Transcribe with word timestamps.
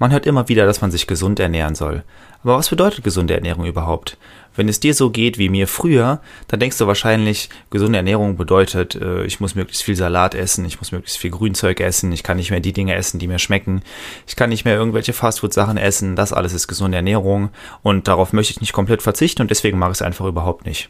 Man 0.00 0.12
hört 0.12 0.24
immer 0.24 0.48
wieder, 0.48 0.64
dass 0.64 0.80
man 0.80 0.90
sich 0.90 1.06
gesund 1.06 1.38
ernähren 1.40 1.74
soll. 1.74 2.04
Aber 2.42 2.56
was 2.56 2.70
bedeutet 2.70 3.04
gesunde 3.04 3.34
Ernährung 3.34 3.66
überhaupt? 3.66 4.16
Wenn 4.56 4.66
es 4.66 4.80
dir 4.80 4.94
so 4.94 5.10
geht 5.10 5.36
wie 5.36 5.50
mir 5.50 5.68
früher, 5.68 6.22
dann 6.48 6.58
denkst 6.58 6.78
du 6.78 6.86
wahrscheinlich, 6.86 7.50
gesunde 7.68 7.98
Ernährung 7.98 8.38
bedeutet, 8.38 8.94
äh, 8.94 9.24
ich 9.24 9.40
muss 9.40 9.54
möglichst 9.54 9.82
viel 9.82 9.96
Salat 9.96 10.34
essen, 10.34 10.64
ich 10.64 10.78
muss 10.78 10.90
möglichst 10.90 11.18
viel 11.18 11.30
Grünzeug 11.30 11.80
essen, 11.80 12.12
ich 12.12 12.22
kann 12.22 12.38
nicht 12.38 12.50
mehr 12.50 12.60
die 12.60 12.72
Dinge 12.72 12.94
essen, 12.94 13.18
die 13.18 13.26
mir 13.26 13.38
schmecken, 13.38 13.82
ich 14.26 14.36
kann 14.36 14.48
nicht 14.48 14.64
mehr 14.64 14.74
irgendwelche 14.74 15.12
Fastfood-Sachen 15.12 15.76
essen, 15.76 16.16
das 16.16 16.32
alles 16.32 16.54
ist 16.54 16.66
gesunde 16.66 16.96
Ernährung 16.96 17.50
und 17.82 18.08
darauf 18.08 18.32
möchte 18.32 18.52
ich 18.52 18.62
nicht 18.62 18.72
komplett 18.72 19.02
verzichten 19.02 19.42
und 19.42 19.50
deswegen 19.50 19.78
mag 19.78 19.90
ich 19.90 19.98
es 19.98 20.02
einfach 20.02 20.24
überhaupt 20.24 20.64
nicht. 20.64 20.88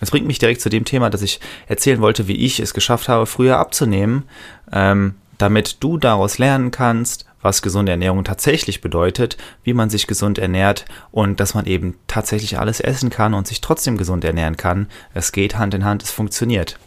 Das 0.00 0.10
bringt 0.10 0.26
mich 0.26 0.40
direkt 0.40 0.60
zu 0.60 0.70
dem 0.70 0.84
Thema, 0.84 1.08
dass 1.08 1.22
ich 1.22 1.38
erzählen 1.68 2.00
wollte, 2.00 2.26
wie 2.26 2.44
ich 2.44 2.58
es 2.58 2.74
geschafft 2.74 3.08
habe, 3.08 3.26
früher 3.26 3.58
abzunehmen, 3.58 4.24
ähm, 4.72 5.14
damit 5.38 5.76
du 5.80 5.98
daraus 5.98 6.38
lernen 6.38 6.72
kannst, 6.72 7.29
was 7.42 7.62
gesunde 7.62 7.92
Ernährung 7.92 8.24
tatsächlich 8.24 8.80
bedeutet, 8.80 9.36
wie 9.62 9.72
man 9.72 9.90
sich 9.90 10.06
gesund 10.06 10.38
ernährt 10.38 10.84
und 11.10 11.40
dass 11.40 11.54
man 11.54 11.66
eben 11.66 11.96
tatsächlich 12.06 12.58
alles 12.58 12.80
essen 12.80 13.10
kann 13.10 13.34
und 13.34 13.46
sich 13.46 13.60
trotzdem 13.60 13.96
gesund 13.96 14.24
ernähren 14.24 14.56
kann. 14.56 14.88
Es 15.14 15.32
geht 15.32 15.58
Hand 15.58 15.74
in 15.74 15.84
Hand, 15.84 16.02
es 16.02 16.10
funktioniert. 16.10 16.78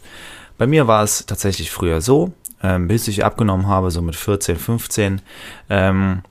Bei 0.56 0.66
mir 0.66 0.86
war 0.86 1.02
es 1.02 1.26
tatsächlich 1.26 1.70
früher 1.70 2.00
so, 2.00 2.32
ähm, 2.62 2.88
bis 2.88 3.08
ich 3.08 3.24
abgenommen 3.24 3.66
habe, 3.66 3.90
so 3.90 4.02
mit 4.02 4.16
14, 4.16 4.56
15. 4.56 5.20
Ähm, 5.68 6.22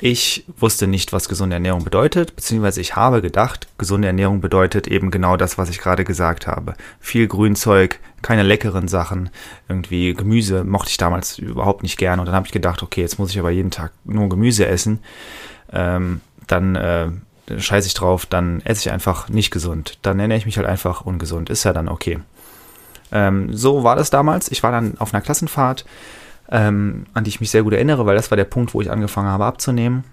ich 0.00 0.44
wusste 0.56 0.86
nicht, 0.86 1.12
was 1.12 1.28
gesunde 1.28 1.54
Ernährung 1.54 1.84
bedeutet, 1.84 2.34
beziehungsweise 2.34 2.80
ich 2.80 2.96
habe 2.96 3.20
gedacht, 3.20 3.68
gesunde 3.76 4.08
Ernährung 4.08 4.40
bedeutet 4.40 4.88
eben 4.88 5.10
genau 5.10 5.36
das, 5.36 5.58
was 5.58 5.68
ich 5.68 5.78
gerade 5.78 6.04
gesagt 6.04 6.46
habe. 6.46 6.74
Viel 7.00 7.28
Grünzeug, 7.28 8.00
keine 8.22 8.42
leckeren 8.42 8.88
Sachen, 8.88 9.30
irgendwie 9.68 10.14
Gemüse 10.14 10.64
mochte 10.64 10.90
ich 10.90 10.96
damals 10.96 11.38
überhaupt 11.38 11.82
nicht 11.82 11.98
gern. 11.98 12.18
Und 12.18 12.26
dann 12.26 12.34
habe 12.34 12.46
ich 12.46 12.52
gedacht, 12.52 12.82
okay, 12.82 13.02
jetzt 13.02 13.18
muss 13.18 13.30
ich 13.30 13.38
aber 13.38 13.50
jeden 13.50 13.70
Tag 13.70 13.92
nur 14.04 14.28
Gemüse 14.30 14.66
essen. 14.66 15.00
Ähm, 15.70 16.22
dann 16.46 16.76
äh, 16.76 17.08
scheiße 17.58 17.86
ich 17.86 17.94
drauf, 17.94 18.24
dann 18.24 18.62
esse 18.62 18.88
ich 18.88 18.92
einfach 18.92 19.28
nicht 19.28 19.50
gesund. 19.50 19.98
Dann 20.00 20.18
ernähre 20.18 20.38
ich 20.38 20.46
mich 20.46 20.56
halt 20.56 20.66
einfach 20.66 21.02
ungesund. 21.02 21.50
Ist 21.50 21.64
ja 21.64 21.74
dann 21.74 21.88
okay. 21.88 22.20
Ähm, 23.12 23.54
so 23.54 23.84
war 23.84 23.96
das 23.96 24.08
damals. 24.08 24.50
Ich 24.50 24.62
war 24.62 24.72
dann 24.72 24.96
auf 24.98 25.12
einer 25.12 25.20
Klassenfahrt 25.20 25.84
ähm, 26.50 27.06
an 27.14 27.24
die 27.24 27.30
ich 27.30 27.40
mich 27.40 27.50
sehr 27.50 27.62
gut 27.62 27.72
erinnere, 27.72 28.06
weil 28.06 28.16
das 28.16 28.30
war 28.30 28.36
der 28.36 28.44
Punkt, 28.44 28.74
wo 28.74 28.80
ich 28.80 28.90
angefangen 28.90 29.28
habe 29.28 29.44
abzunehmen. 29.44 30.04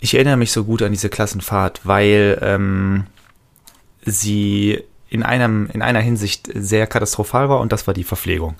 Ich 0.00 0.14
erinnere 0.14 0.36
mich 0.36 0.52
so 0.52 0.64
gut 0.64 0.82
an 0.82 0.92
diese 0.92 1.08
Klassenfahrt, 1.08 1.80
weil 1.84 2.38
ähm, 2.42 3.06
sie 4.04 4.82
in, 5.08 5.22
einem, 5.22 5.68
in 5.72 5.82
einer 5.82 6.00
Hinsicht 6.00 6.50
sehr 6.52 6.86
katastrophal 6.86 7.48
war 7.48 7.60
und 7.60 7.72
das 7.72 7.86
war 7.86 7.94
die 7.94 8.04
Verpflegung. 8.04 8.56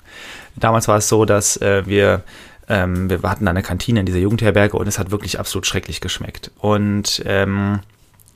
Damals 0.55 0.87
war 0.87 0.97
es 0.97 1.09
so, 1.09 1.25
dass 1.25 1.57
äh, 1.57 1.83
wir, 1.85 2.23
ähm, 2.69 3.09
wir 3.09 3.21
hatten 3.23 3.47
eine 3.47 3.61
Kantine 3.61 3.99
in 3.99 4.05
dieser 4.05 4.19
Jugendherberge 4.19 4.77
und 4.77 4.87
es 4.87 4.97
hat 4.97 5.11
wirklich 5.11 5.37
absolut 5.37 5.67
schrecklich 5.67 5.99
geschmeckt. 5.99 6.51
Und 6.57 7.21
ähm, 7.25 7.81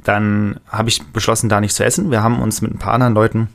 dann 0.03 0.59
habe 0.67 0.89
ich 0.89 1.02
beschlossen, 1.08 1.50
da 1.50 1.61
nicht 1.61 1.73
zu 1.73 1.86
essen. 1.86 2.11
Wir 2.11 2.22
haben 2.22 2.42
uns 2.42 2.61
mit 2.61 2.73
ein 2.73 2.80
paar 2.80 2.94
anderen 2.94 3.14
Leuten 3.14 3.50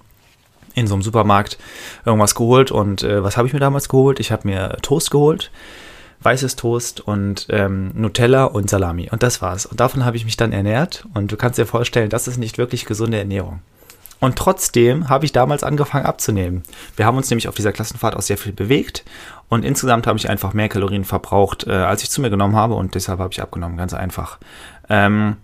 in 0.74 0.86
so 0.86 0.94
einem 0.94 1.02
Supermarkt 1.02 1.58
irgendwas 2.04 2.34
geholt. 2.34 2.70
Und 2.70 3.02
äh, 3.02 3.22
was 3.22 3.36
habe 3.36 3.46
ich 3.46 3.54
mir 3.54 3.60
damals 3.60 3.88
geholt? 3.88 4.20
Ich 4.20 4.32
habe 4.32 4.48
mir 4.48 4.76
Toast 4.82 5.10
geholt, 5.10 5.50
weißes 6.20 6.56
Toast 6.56 7.00
und 7.00 7.46
ähm, 7.50 7.92
Nutella 7.94 8.44
und 8.44 8.68
Salami. 8.68 9.08
Und 9.10 9.22
das 9.22 9.40
war's. 9.42 9.66
Und 9.66 9.80
davon 9.80 10.04
habe 10.04 10.16
ich 10.16 10.24
mich 10.24 10.36
dann 10.36 10.52
ernährt. 10.52 11.06
Und 11.14 11.32
du 11.32 11.36
kannst 11.36 11.58
dir 11.58 11.66
vorstellen, 11.66 12.10
das 12.10 12.28
ist 12.28 12.38
nicht 12.38 12.58
wirklich 12.58 12.86
gesunde 12.86 13.18
Ernährung. 13.18 13.60
Und 14.20 14.36
trotzdem 14.36 15.10
habe 15.10 15.26
ich 15.26 15.32
damals 15.32 15.64
angefangen 15.64 16.06
abzunehmen. 16.06 16.62
Wir 16.96 17.04
haben 17.04 17.18
uns 17.18 17.28
nämlich 17.28 17.46
auf 17.46 17.54
dieser 17.54 17.72
Klassenfahrt 17.72 18.16
auch 18.16 18.22
sehr 18.22 18.38
viel 18.38 18.52
bewegt 18.52 19.04
und 19.50 19.66
insgesamt 19.66 20.06
habe 20.06 20.16
ich 20.16 20.30
einfach 20.30 20.54
mehr 20.54 20.70
Kalorien 20.70 21.04
verbraucht, 21.04 21.66
äh, 21.66 21.72
als 21.72 22.02
ich 22.02 22.10
zu 22.10 22.22
mir 22.22 22.30
genommen 22.30 22.56
habe 22.56 22.72
und 22.72 22.94
deshalb 22.94 23.18
habe 23.18 23.32
ich 23.32 23.42
abgenommen, 23.42 23.76
ganz 23.76 23.92
einfach. 23.92 24.38
Ähm, 24.88 25.36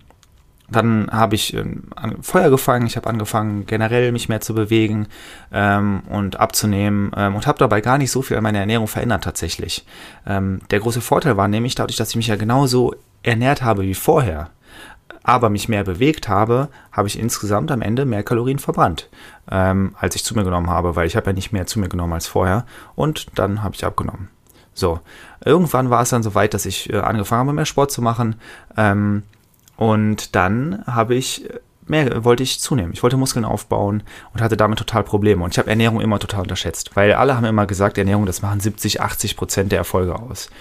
dann 0.71 1.09
habe 1.11 1.35
ich 1.35 1.53
äh, 1.53 1.65
Feuer 2.21 2.49
gefangen, 2.49 2.85
ich 2.85 2.95
habe 2.95 3.09
angefangen 3.09 3.65
generell 3.65 4.11
mich 4.11 4.29
mehr 4.29 4.41
zu 4.41 4.53
bewegen 4.53 5.07
ähm, 5.51 6.01
und 6.09 6.39
abzunehmen 6.39 7.11
ähm, 7.15 7.35
und 7.35 7.47
habe 7.47 7.59
dabei 7.59 7.81
gar 7.81 7.97
nicht 7.97 8.11
so 8.11 8.21
viel 8.21 8.37
an 8.37 8.43
meiner 8.43 8.59
Ernährung 8.59 8.87
verändert 8.87 9.23
tatsächlich. 9.23 9.85
Ähm, 10.25 10.61
der 10.71 10.79
große 10.79 11.01
Vorteil 11.01 11.37
war 11.37 11.47
nämlich 11.47 11.75
dadurch, 11.75 11.97
dass 11.97 12.09
ich 12.11 12.15
mich 12.15 12.27
ja 12.27 12.35
genauso 12.35 12.95
ernährt 13.23 13.61
habe 13.61 13.83
wie 13.83 13.93
vorher, 13.93 14.49
aber 15.23 15.49
mich 15.49 15.69
mehr 15.69 15.83
bewegt 15.83 16.27
habe, 16.27 16.69
habe 16.91 17.07
ich 17.07 17.19
insgesamt 17.19 17.71
am 17.71 17.81
Ende 17.81 18.05
mehr 18.05 18.23
Kalorien 18.23 18.59
verbrannt, 18.59 19.09
ähm, 19.51 19.95
als 19.99 20.15
ich 20.15 20.23
zu 20.23 20.35
mir 20.35 20.43
genommen 20.43 20.69
habe, 20.69 20.95
weil 20.95 21.07
ich 21.07 21.15
habe 21.15 21.27
ja 21.27 21.33
nicht 21.33 21.51
mehr 21.51 21.67
zu 21.67 21.79
mir 21.79 21.89
genommen 21.89 22.13
als 22.13 22.27
vorher 22.27 22.65
und 22.95 23.27
dann 23.37 23.61
habe 23.61 23.75
ich 23.75 23.85
abgenommen. 23.85 24.29
So, 24.73 25.01
irgendwann 25.43 25.89
war 25.89 26.01
es 26.01 26.09
dann 26.09 26.23
so 26.23 26.33
weit, 26.33 26.53
dass 26.53 26.65
ich 26.65 26.91
äh, 26.91 26.99
angefangen 26.99 27.41
habe, 27.41 27.53
mehr 27.53 27.65
Sport 27.65 27.91
zu 27.91 28.01
machen. 28.01 28.35
Ähm, 28.77 29.23
und 29.81 30.35
dann 30.35 30.83
habe 30.85 31.15
ich 31.15 31.49
mehr, 31.87 32.23
wollte 32.23 32.43
ich 32.43 32.59
zunehmen. 32.59 32.93
Ich 32.93 33.01
wollte 33.01 33.17
Muskeln 33.17 33.45
aufbauen 33.45 34.03
und 34.31 34.39
hatte 34.39 34.55
damit 34.55 34.77
total 34.77 35.03
Probleme. 35.03 35.43
Und 35.43 35.55
ich 35.55 35.57
habe 35.57 35.71
Ernährung 35.71 36.01
immer 36.01 36.19
total 36.19 36.41
unterschätzt, 36.41 36.91
weil 36.95 37.11
alle 37.13 37.35
haben 37.35 37.45
immer 37.45 37.65
gesagt, 37.65 37.97
Ernährung, 37.97 38.27
das 38.27 38.43
machen 38.43 38.59
70, 38.59 39.01
80 39.01 39.35
Prozent 39.35 39.71
der 39.71 39.79
Erfolge 39.79 40.19
aus. 40.19 40.51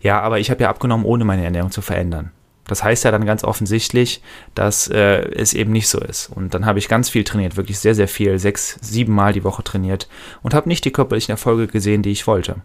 Ja, 0.00 0.20
aber 0.20 0.38
ich 0.38 0.48
habe 0.48 0.62
ja 0.62 0.70
abgenommen, 0.70 1.04
ohne 1.06 1.24
meine 1.24 1.44
Ernährung 1.44 1.72
zu 1.72 1.82
verändern. 1.82 2.30
Das 2.68 2.84
heißt 2.84 3.02
ja 3.02 3.10
dann 3.10 3.26
ganz 3.26 3.42
offensichtlich, 3.42 4.22
dass 4.54 4.86
äh, 4.86 5.28
es 5.32 5.54
eben 5.54 5.72
nicht 5.72 5.88
so 5.88 5.98
ist. 5.98 6.30
Und 6.32 6.54
dann 6.54 6.64
habe 6.64 6.78
ich 6.78 6.88
ganz 6.88 7.08
viel 7.08 7.24
trainiert, 7.24 7.56
wirklich 7.56 7.80
sehr, 7.80 7.96
sehr 7.96 8.06
viel, 8.06 8.38
sechs, 8.38 8.78
sieben 8.80 9.12
Mal 9.12 9.32
die 9.32 9.42
Woche 9.42 9.64
trainiert 9.64 10.08
und 10.44 10.54
habe 10.54 10.68
nicht 10.68 10.84
die 10.84 10.92
körperlichen 10.92 11.32
Erfolge 11.32 11.66
gesehen, 11.66 12.02
die 12.02 12.12
ich 12.12 12.28
wollte. 12.28 12.62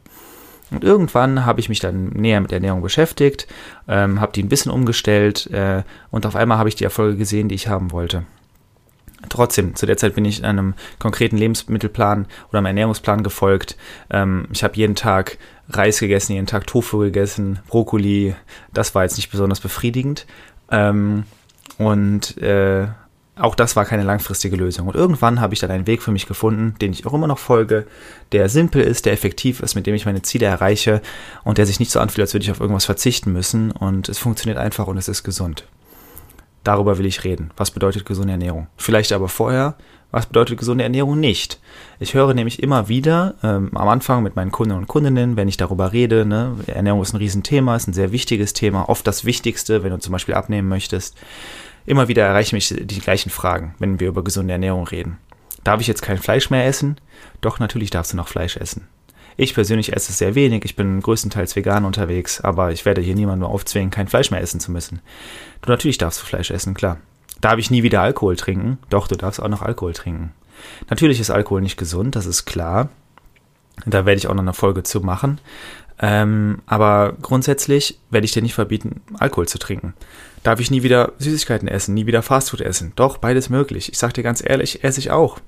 Und 0.74 0.84
irgendwann 0.84 1.46
habe 1.46 1.60
ich 1.60 1.70
mich 1.70 1.80
dann 1.80 2.10
näher 2.10 2.42
mit 2.42 2.52
Ernährung 2.52 2.82
beschäftigt, 2.82 3.48
ähm, 3.88 4.20
habe 4.20 4.34
die 4.34 4.44
ein 4.44 4.50
bisschen 4.50 4.72
umgestellt 4.72 5.50
äh, 5.52 5.84
und 6.10 6.26
auf 6.26 6.36
einmal 6.36 6.58
habe 6.58 6.70
ich 6.70 6.76
die 6.76 6.84
Erfolge 6.84 7.18
gesehen, 7.18 7.48
die 7.48 7.56
ich 7.56 7.68
haben 7.68 7.92
wollte. 7.92 8.26
Trotzdem, 9.30 9.76
zu 9.76 9.86
der 9.86 9.98
Zeit 9.98 10.16
bin 10.16 10.26
ich 10.26 10.44
einem 10.44 10.74
konkreten 11.00 11.38
Lebensmittelplan 11.38 12.28
oder 12.50 12.58
einem 12.58 12.66
Ernährungsplan 12.66 13.24
gefolgt. 13.24 13.78
Ähm, 14.10 14.48
ich 14.52 14.64
habe 14.64 14.76
jeden 14.76 14.96
Tag 14.96 15.38
Reis 15.70 16.00
gegessen, 16.00 16.34
jeden 16.34 16.48
Tag 16.48 16.68
Tofu 16.68 17.00
gegessen, 17.00 17.60
Brokkoli. 17.68 18.36
Das 18.74 18.96
war 18.96 19.04
jetzt 19.04 19.16
nicht 19.16 19.32
besonders 19.32 19.62
befriedigend. 19.62 20.26
Ähm, 20.72 21.24
und 21.78 22.38
äh, 22.42 22.88
auch 23.36 23.56
das 23.56 23.76
war 23.76 23.86
keine 23.86 24.04
langfristige 24.04 24.56
Lösung. 24.56 24.88
Und 24.88 24.96
irgendwann 24.96 25.42
habe 25.42 25.54
ich 25.54 25.60
dann 25.60 25.72
einen 25.72 25.88
Weg 25.88 26.04
für 26.04 26.12
mich 26.12 26.28
gefunden, 26.28 26.76
den 26.80 26.92
ich 26.92 27.06
auch 27.06 27.14
immer 27.14 27.28
noch 27.28 27.40
folge, 27.40 27.88
der 28.32 28.48
simpel 28.48 28.82
ist, 28.84 29.06
der 29.06 29.14
effektiv 29.14 29.60
ist, 29.60 29.76
mit 29.76 29.88
dem 29.88 29.96
ich 29.96 30.06
meine 30.06 30.22
Ziele 30.22 30.46
erreiche 30.46 31.02
und 31.44 31.58
der 31.58 31.66
sich 31.66 31.80
nicht 31.80 31.92
so 31.92 32.00
anfühlt, 32.00 32.22
als 32.22 32.34
würde 32.34 32.44
ich 32.44 32.52
auf 32.52 32.60
irgendwas 32.60 32.86
verzichten 32.86 33.34
müssen. 33.34 33.72
Und 33.72 34.08
es 34.08 34.20
funktioniert 34.20 34.60
einfach 34.60 34.88
und 34.88 34.98
es 34.98 35.08
ist 35.08 35.24
gesund. 35.24 35.66
Darüber 36.64 36.98
will 36.98 37.08
ich 37.08 37.24
reden. 37.24 37.52
Was 37.58 37.72
bedeutet 37.72 38.06
gesunde 38.06 38.34
Ernährung? 38.34 38.68
Vielleicht 38.78 39.12
aber 39.12 39.28
vorher, 39.28 39.76
was 40.12 40.28
bedeutet 40.28 40.60
gesunde 40.60 40.84
Ernährung 40.84 41.20
nicht? 41.20 41.60
Ich 42.00 42.14
höre 42.14 42.36
nämlich 42.36 42.62
immer 42.62 42.88
wieder 42.88 43.34
ähm, 43.42 43.72
am 43.76 43.90
Anfang 43.90 44.22
mit 44.22 44.36
meinen 44.36 44.52
Kunden 44.52 44.76
und 44.76 44.88
Kundinnen, 44.88 45.36
wenn 45.38 45.48
ich 45.48 45.58
darüber 45.58 45.92
rede, 45.92 46.24
ne, 46.24 46.56
Ernährung 46.68 47.02
ist 47.02 47.14
ein 47.14 47.18
Riesenthema, 47.18 47.76
ist 47.76 47.88
ein 47.88 47.94
sehr 47.94 48.12
wichtiges 48.12 48.54
Thema, 48.54 48.88
oft 48.88 49.08
das 49.08 49.26
Wichtigste, 49.26 49.84
wenn 49.84 49.90
du 49.90 49.98
zum 49.98 50.12
Beispiel 50.12 50.36
abnehmen 50.36 50.70
möchtest 50.70 51.18
Immer 51.86 52.08
wieder 52.08 52.26
erreichen 52.26 52.56
mich 52.56 52.74
die 52.78 53.00
gleichen 53.00 53.30
Fragen, 53.30 53.76
wenn 53.80 54.00
wir 54.00 54.08
über 54.08 54.24
gesunde 54.24 54.54
Ernährung 54.54 54.88
reden. 54.88 55.18
Darf 55.64 55.82
ich 55.82 55.88
jetzt 55.88 56.02
kein 56.02 56.18
Fleisch 56.18 56.50
mehr 56.50 56.66
essen? 56.66 56.98
Doch, 57.42 57.60
natürlich 57.60 57.90
darfst 57.90 58.14
du 58.14 58.18
noch 58.18 58.28
Fleisch 58.28 58.58
essen. 58.58 58.88
Ich 59.36 59.54
persönlich 59.54 59.94
esse 59.94 60.12
es 60.12 60.18
sehr 60.18 60.36
wenig, 60.36 60.64
ich 60.64 60.76
bin 60.76 61.02
größtenteils 61.02 61.56
vegan 61.56 61.86
unterwegs, 61.86 62.42
aber 62.42 62.72
ich 62.72 62.86
werde 62.86 63.02
hier 63.02 63.16
niemandem 63.16 63.50
aufzwingen, 63.50 63.90
kein 63.90 64.08
Fleisch 64.08 64.30
mehr 64.30 64.42
essen 64.42 64.60
zu 64.60 64.72
müssen. 64.72 65.02
Du 65.62 65.72
natürlich 65.72 65.98
darfst 65.98 66.22
du 66.22 66.26
Fleisch 66.26 66.52
essen, 66.52 66.74
klar. 66.74 66.98
Darf 67.42 67.58
ich 67.58 67.72
nie 67.72 67.84
wieder 67.84 68.02
Alkohol 68.02 68.36
trinken? 68.36 68.78
Doch, 68.90 69.08
du 69.08 69.16
darfst 69.16 69.42
auch 69.42 69.48
noch 69.48 69.64
Alkohol 69.64 69.94
trinken. 69.94 70.34
Natürlich 70.90 71.20
ist 71.20 71.32
Alkohol 71.32 71.62
nicht 71.62 71.78
gesund, 71.78 72.16
das 72.16 72.26
ist 72.26 72.46
klar. 72.46 72.90
Da 73.86 74.06
werde 74.06 74.20
ich 74.20 74.28
auch 74.28 74.34
noch 74.34 74.44
eine 74.44 74.54
Folge 74.54 74.84
zu 74.84 75.02
machen. 75.02 75.40
Ähm, 76.02 76.62
aber 76.66 77.14
grundsätzlich 77.22 78.00
werde 78.10 78.26
ich 78.26 78.32
dir 78.32 78.42
nicht 78.42 78.56
verbieten, 78.56 79.02
Alkohol 79.20 79.48
zu 79.48 79.60
trinken. 79.60 79.94
Darf 80.44 80.60
ich 80.60 80.72
nie 80.72 80.84
wieder 80.84 81.14
Süßigkeiten 81.20 81.68
essen, 81.68 81.94
nie 81.94 82.06
wieder 82.06 82.22
Fastfood 82.22 82.62
essen? 82.62 82.92
Doch, 82.96 83.18
beides 83.18 83.50
möglich. 83.50 83.90
Ich 83.92 83.98
sage 83.98 84.14
dir 84.14 84.24
ganz 84.24 84.44
ehrlich, 84.46 84.84
esse 84.84 85.00
ich 85.00 85.12
auch. 85.12 85.40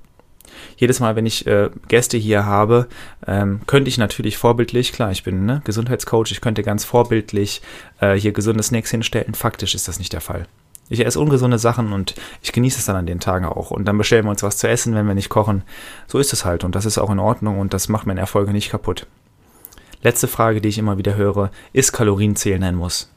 Jedes 0.78 1.00
Mal, 1.00 1.16
wenn 1.16 1.26
ich 1.26 1.46
äh, 1.46 1.70
Gäste 1.88 2.16
hier 2.16 2.46
habe, 2.46 2.88
ähm, 3.26 3.60
könnte 3.66 3.88
ich 3.88 3.98
natürlich 3.98 4.36
vorbildlich, 4.36 4.92
klar, 4.92 5.10
ich 5.10 5.22
bin 5.22 5.44
ne, 5.44 5.60
Gesundheitscoach, 5.64 6.30
ich 6.30 6.40
könnte 6.40 6.62
ganz 6.62 6.84
vorbildlich 6.84 7.62
äh, 8.00 8.14
hier 8.14 8.32
gesunde 8.32 8.62
Snacks 8.62 8.90
hinstellen. 8.90 9.34
Faktisch 9.34 9.74
ist 9.74 9.88
das 9.88 9.98
nicht 9.98 10.12
der 10.12 10.20
Fall. 10.20 10.46
Ich 10.88 11.04
esse 11.04 11.18
ungesunde 11.18 11.58
Sachen 11.58 11.92
und 11.92 12.14
ich 12.42 12.52
genieße 12.52 12.78
es 12.78 12.84
dann 12.84 12.96
an 12.96 13.06
den 13.06 13.20
Tagen 13.20 13.44
auch. 13.44 13.70
Und 13.70 13.86
dann 13.86 13.98
bestellen 13.98 14.24
wir 14.24 14.30
uns 14.30 14.42
was 14.42 14.58
zu 14.58 14.68
essen, 14.68 14.94
wenn 14.94 15.06
wir 15.06 15.14
nicht 15.14 15.28
kochen. 15.28 15.62
So 16.06 16.18
ist 16.18 16.32
es 16.32 16.44
halt 16.44 16.62
und 16.62 16.74
das 16.74 16.86
ist 16.86 16.98
auch 16.98 17.10
in 17.10 17.18
Ordnung 17.18 17.58
und 17.58 17.74
das 17.74 17.88
macht 17.88 18.06
meine 18.06 18.20
Erfolge 18.20 18.52
nicht 18.52 18.70
kaputt. 18.70 19.06
Letzte 20.06 20.28
Frage, 20.28 20.60
die 20.60 20.68
ich 20.68 20.78
immer 20.78 20.98
wieder 20.98 21.16
höre, 21.16 21.50
ist 21.72 21.90
Kalorienzählen 21.90 22.62
ein 22.62 22.76
Muss? 22.76 23.12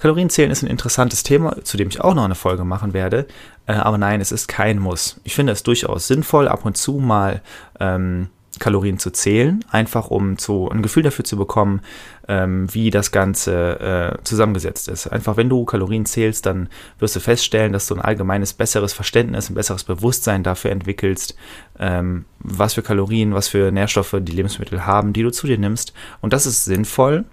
Kalorienzählen 0.00 0.50
ist 0.50 0.64
ein 0.64 0.68
interessantes 0.68 1.22
Thema, 1.22 1.62
zu 1.62 1.76
dem 1.76 1.86
ich 1.86 2.00
auch 2.00 2.12
noch 2.12 2.24
eine 2.24 2.34
Folge 2.34 2.64
machen 2.64 2.92
werde. 2.92 3.28
Äh, 3.66 3.74
aber 3.74 3.98
nein, 3.98 4.20
es 4.20 4.32
ist 4.32 4.48
kein 4.48 4.80
Muss. 4.80 5.20
Ich 5.22 5.36
finde 5.36 5.52
es 5.52 5.62
durchaus 5.62 6.08
sinnvoll, 6.08 6.48
ab 6.48 6.64
und 6.64 6.76
zu 6.76 6.94
mal 6.94 7.40
ähm, 7.78 8.30
Kalorien 8.64 8.98
zu 8.98 9.10
zählen, 9.10 9.62
einfach 9.70 10.10
um 10.10 10.38
zu, 10.38 10.70
ein 10.70 10.80
Gefühl 10.80 11.02
dafür 11.02 11.26
zu 11.26 11.36
bekommen, 11.36 11.82
ähm, 12.28 12.72
wie 12.72 12.90
das 12.90 13.12
Ganze 13.12 14.14
äh, 14.18 14.24
zusammengesetzt 14.24 14.88
ist. 14.88 15.06
Einfach 15.06 15.36
wenn 15.36 15.50
du 15.50 15.66
Kalorien 15.66 16.06
zählst, 16.06 16.46
dann 16.46 16.70
wirst 16.98 17.14
du 17.14 17.20
feststellen, 17.20 17.74
dass 17.74 17.88
du 17.88 17.94
ein 17.94 18.00
allgemeines 18.00 18.54
besseres 18.54 18.94
Verständnis, 18.94 19.50
ein 19.50 19.54
besseres 19.54 19.84
Bewusstsein 19.84 20.42
dafür 20.42 20.70
entwickelst, 20.70 21.36
ähm, 21.78 22.24
was 22.38 22.72
für 22.72 22.80
Kalorien, 22.80 23.34
was 23.34 23.48
für 23.48 23.70
Nährstoffe 23.70 24.16
die 24.18 24.32
Lebensmittel 24.32 24.86
haben, 24.86 25.12
die 25.12 25.22
du 25.22 25.30
zu 25.30 25.46
dir 25.46 25.58
nimmst. 25.58 25.92
Und 26.22 26.32
das 26.32 26.46
ist 26.46 26.64
sinnvoll. 26.64 27.26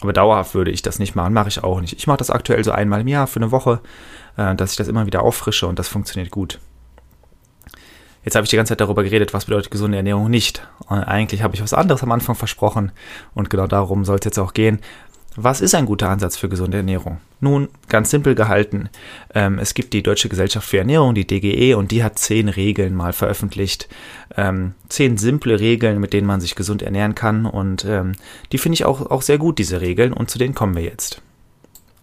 Aber 0.00 0.14
dauerhaft 0.14 0.54
würde 0.54 0.70
ich 0.70 0.80
das 0.80 0.98
nicht 0.98 1.14
machen, 1.14 1.34
mache 1.34 1.48
ich 1.48 1.62
auch 1.62 1.82
nicht. 1.82 1.92
Ich 1.92 2.06
mache 2.06 2.16
das 2.16 2.30
aktuell 2.30 2.64
so 2.64 2.70
einmal 2.72 3.02
im 3.02 3.08
Jahr 3.08 3.26
für 3.26 3.40
eine 3.40 3.50
Woche, 3.50 3.80
äh, 4.38 4.54
dass 4.54 4.70
ich 4.70 4.78
das 4.78 4.88
immer 4.88 5.04
wieder 5.04 5.20
auffrische 5.22 5.66
und 5.66 5.78
das 5.78 5.88
funktioniert 5.88 6.30
gut. 6.30 6.58
Jetzt 8.24 8.34
habe 8.34 8.44
ich 8.44 8.50
die 8.50 8.56
ganze 8.56 8.70
Zeit 8.70 8.80
darüber 8.80 9.02
geredet, 9.02 9.32
was 9.32 9.46
bedeutet 9.46 9.70
gesunde 9.70 9.96
Ernährung 9.96 10.30
nicht. 10.30 10.66
Und 10.88 10.98
eigentlich 10.98 11.42
habe 11.42 11.54
ich 11.54 11.62
was 11.62 11.72
anderes 11.72 12.02
am 12.02 12.12
Anfang 12.12 12.34
versprochen 12.34 12.92
und 13.34 13.50
genau 13.50 13.66
darum 13.66 14.04
soll 14.04 14.18
es 14.18 14.24
jetzt 14.24 14.38
auch 14.38 14.52
gehen. 14.52 14.80
Was 15.36 15.60
ist 15.60 15.76
ein 15.76 15.86
guter 15.86 16.08
Ansatz 16.08 16.36
für 16.36 16.48
gesunde 16.48 16.78
Ernährung? 16.78 17.20
Nun, 17.38 17.68
ganz 17.88 18.10
simpel 18.10 18.34
gehalten. 18.34 18.90
Ähm, 19.32 19.60
es 19.60 19.74
gibt 19.74 19.92
die 19.92 20.02
Deutsche 20.02 20.28
Gesellschaft 20.28 20.68
für 20.68 20.78
Ernährung, 20.78 21.14
die 21.14 21.26
DGE, 21.26 21.74
und 21.74 21.92
die 21.92 22.02
hat 22.02 22.18
zehn 22.18 22.48
Regeln 22.48 22.94
mal 22.94 23.12
veröffentlicht. 23.12 23.88
Ähm, 24.36 24.74
zehn 24.88 25.18
simple 25.18 25.60
Regeln, 25.60 26.00
mit 26.00 26.12
denen 26.12 26.26
man 26.26 26.40
sich 26.40 26.56
gesund 26.56 26.82
ernähren 26.82 27.14
kann. 27.14 27.46
Und 27.46 27.84
ähm, 27.84 28.12
die 28.50 28.58
finde 28.58 28.74
ich 28.74 28.84
auch, 28.84 29.08
auch 29.08 29.22
sehr 29.22 29.38
gut, 29.38 29.58
diese 29.58 29.80
Regeln, 29.80 30.12
und 30.12 30.30
zu 30.30 30.38
denen 30.38 30.54
kommen 30.54 30.74
wir 30.74 30.82
jetzt. 30.82 31.22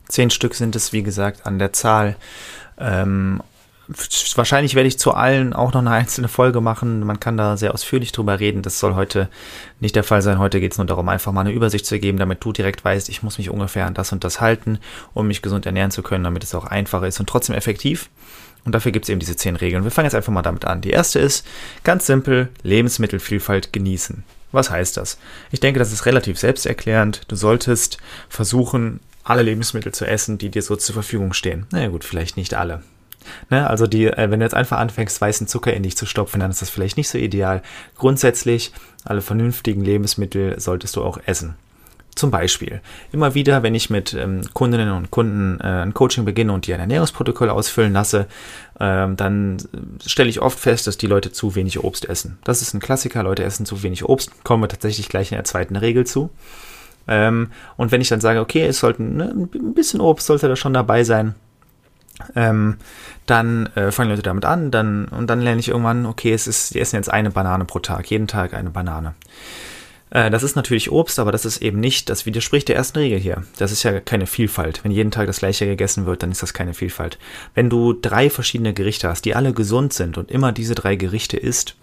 Zehn 0.07 0.29
Stück 0.29 0.55
sind 0.55 0.75
es, 0.77 0.93
wie 0.93 1.03
gesagt, 1.03 1.45
an 1.45 1.59
der 1.59 1.73
Zahl. 1.73 2.15
Wahrscheinlich 4.35 4.75
werde 4.75 4.87
ich 4.87 4.99
zu 4.99 5.13
allen 5.13 5.53
auch 5.53 5.73
noch 5.73 5.79
eine 5.79 5.91
einzelne 5.91 6.27
Folge 6.27 6.59
machen. 6.59 7.01
Man 7.01 7.19
kann 7.19 7.37
da 7.37 7.55
sehr 7.55 7.73
ausführlich 7.73 8.11
drüber 8.11 8.39
reden. 8.39 8.61
Das 8.61 8.79
soll 8.79 8.95
heute 8.95 9.29
nicht 9.79 9.95
der 9.95 10.03
Fall 10.03 10.21
sein. 10.21 10.39
Heute 10.39 10.59
geht 10.59 10.73
es 10.73 10.77
nur 10.77 10.87
darum, 10.87 11.07
einfach 11.07 11.31
mal 11.31 11.41
eine 11.41 11.53
Übersicht 11.53 11.85
zu 11.85 11.97
geben, 11.97 12.17
damit 12.17 12.43
du 12.43 12.51
direkt 12.51 12.83
weißt, 12.83 13.07
ich 13.07 13.23
muss 13.23 13.37
mich 13.37 13.49
ungefähr 13.49 13.85
an 13.85 13.93
das 13.93 14.11
und 14.11 14.23
das 14.23 14.41
halten, 14.41 14.79
um 15.13 15.27
mich 15.27 15.41
gesund 15.41 15.65
ernähren 15.65 15.91
zu 15.91 16.03
können, 16.03 16.25
damit 16.25 16.43
es 16.43 16.53
auch 16.53 16.65
einfacher 16.65 17.07
ist 17.07 17.19
und 17.19 17.29
trotzdem 17.29 17.55
effektiv. 17.55 18.09
Und 18.65 18.73
dafür 18.73 18.91
gibt 18.91 19.05
es 19.05 19.09
eben 19.09 19.21
diese 19.21 19.37
zehn 19.37 19.55
Regeln. 19.55 19.85
Wir 19.85 19.91
fangen 19.91 20.07
jetzt 20.07 20.15
einfach 20.15 20.33
mal 20.33 20.41
damit 20.41 20.65
an. 20.65 20.81
Die 20.81 20.89
erste 20.89 21.19
ist 21.19 21.47
ganz 21.85 22.05
simpel, 22.05 22.49
Lebensmittelvielfalt 22.63 23.71
genießen. 23.71 24.25
Was 24.51 24.69
heißt 24.69 24.97
das? 24.97 25.17
Ich 25.51 25.61
denke, 25.61 25.79
das 25.79 25.93
ist 25.93 26.05
relativ 26.05 26.37
selbsterklärend. 26.37 27.21
Du 27.29 27.37
solltest 27.37 27.97
versuchen, 28.27 28.99
alle 29.23 29.43
Lebensmittel 29.43 29.93
zu 29.93 30.05
essen, 30.05 30.37
die 30.37 30.49
dir 30.49 30.61
so 30.61 30.75
zur 30.75 30.93
Verfügung 30.93 31.31
stehen. 31.31 31.67
Naja 31.71 31.87
gut, 31.87 32.03
vielleicht 32.03 32.35
nicht 32.35 32.53
alle. 32.53 32.83
Ne? 33.49 33.67
Also 33.69 33.87
die, 33.87 34.05
äh, 34.05 34.29
wenn 34.31 34.39
du 34.39 34.45
jetzt 34.45 34.55
einfach 34.55 34.77
anfängst, 34.77 35.19
weißen 35.19 35.47
Zucker 35.47 35.73
in 35.73 35.83
dich 35.83 35.97
zu 35.97 36.05
stopfen, 36.05 36.39
dann 36.39 36.51
ist 36.51 36.61
das 36.61 36.69
vielleicht 36.69 36.97
nicht 36.97 37.09
so 37.09 37.17
ideal. 37.17 37.61
Grundsätzlich, 37.97 38.71
alle 39.05 39.21
vernünftigen 39.21 39.81
Lebensmittel 39.81 40.59
solltest 40.59 40.95
du 40.95 41.03
auch 41.03 41.19
essen. 41.25 41.55
Zum 42.17 42.31
Beispiel, 42.31 42.81
immer 43.11 43.35
wieder, 43.35 43.61
wenn 43.61 43.75
ich 43.75 43.91
mit 43.91 44.15
ähm, 44.15 44.41
Kundinnen 44.53 44.91
und 44.91 45.11
Kunden 45.11 45.59
äh, 45.61 45.83
ein 45.83 45.93
Coaching 45.93 46.25
beginne 46.25 46.51
und 46.51 46.65
die 46.65 46.73
ein 46.73 46.79
Ernährungsprotokoll 46.79 47.51
ausfüllen 47.51 47.93
lasse, 47.93 48.25
ähm, 48.79 49.15
dann 49.15 49.57
stelle 50.03 50.27
ich 50.27 50.41
oft 50.41 50.57
fest, 50.57 50.87
dass 50.87 50.97
die 50.97 51.05
Leute 51.05 51.31
zu 51.31 51.53
wenig 51.53 51.83
Obst 51.83 52.09
essen. 52.09 52.39
Das 52.43 52.63
ist 52.63 52.73
ein 52.73 52.79
Klassiker, 52.79 53.21
Leute 53.21 53.43
essen 53.43 53.67
zu 53.67 53.83
wenig 53.83 54.03
Obst, 54.03 54.43
kommen 54.43 54.63
wir 54.63 54.67
tatsächlich 54.67 55.09
gleich 55.09 55.31
in 55.31 55.37
der 55.37 55.43
zweiten 55.43 55.75
Regel 55.75 56.07
zu. 56.07 56.31
Ähm, 57.07 57.51
und 57.77 57.91
wenn 57.91 58.01
ich 58.01 58.09
dann 58.09 58.19
sage, 58.19 58.39
okay, 58.39 58.65
es 58.65 58.79
sollten 58.79 59.17
ne, 59.17 59.33
ein 59.33 59.73
bisschen 59.75 60.01
Obst 60.01 60.25
sollte 60.25 60.47
da 60.47 60.55
schon 60.55 60.73
dabei 60.73 61.03
sein, 61.03 61.35
ähm, 62.35 62.77
dann 63.25 63.67
äh, 63.75 63.91
fangen 63.91 64.09
Leute 64.09 64.23
damit 64.23 64.45
an, 64.45 64.71
dann 64.71 65.05
und 65.05 65.27
dann 65.27 65.41
lerne 65.41 65.59
ich 65.59 65.69
irgendwann, 65.69 66.05
okay, 66.05 66.33
es 66.33 66.47
ist, 66.47 66.73
die 66.73 66.79
essen 66.79 66.95
jetzt 66.95 67.11
eine 67.11 67.31
Banane 67.31 67.65
pro 67.65 67.79
Tag, 67.79 68.09
jeden 68.09 68.27
Tag 68.27 68.53
eine 68.53 68.69
Banane. 68.69 69.13
Äh, 70.09 70.29
das 70.29 70.43
ist 70.43 70.55
natürlich 70.55 70.91
Obst, 70.91 71.19
aber 71.19 71.31
das 71.31 71.45
ist 71.45 71.61
eben 71.61 71.79
nicht, 71.79 72.09
das 72.09 72.25
widerspricht 72.25 72.69
der 72.69 72.75
ersten 72.75 72.99
Regel 72.99 73.19
hier. 73.19 73.43
Das 73.57 73.71
ist 73.71 73.83
ja 73.83 73.99
keine 73.99 74.27
Vielfalt. 74.27 74.83
Wenn 74.83 74.91
jeden 74.91 75.11
Tag 75.11 75.27
das 75.27 75.39
gleiche 75.39 75.65
gegessen 75.65 76.05
wird, 76.05 76.23
dann 76.23 76.31
ist 76.31 76.41
das 76.41 76.53
keine 76.53 76.73
Vielfalt. 76.73 77.17
Wenn 77.53 77.69
du 77.69 77.93
drei 77.93 78.29
verschiedene 78.29 78.73
Gerichte 78.73 79.09
hast, 79.09 79.25
die 79.25 79.35
alle 79.35 79.53
gesund 79.53 79.93
sind 79.93 80.17
und 80.17 80.31
immer 80.31 80.51
diese 80.51 80.75
drei 80.75 80.95
Gerichte 80.95 81.37
isst, 81.37 81.75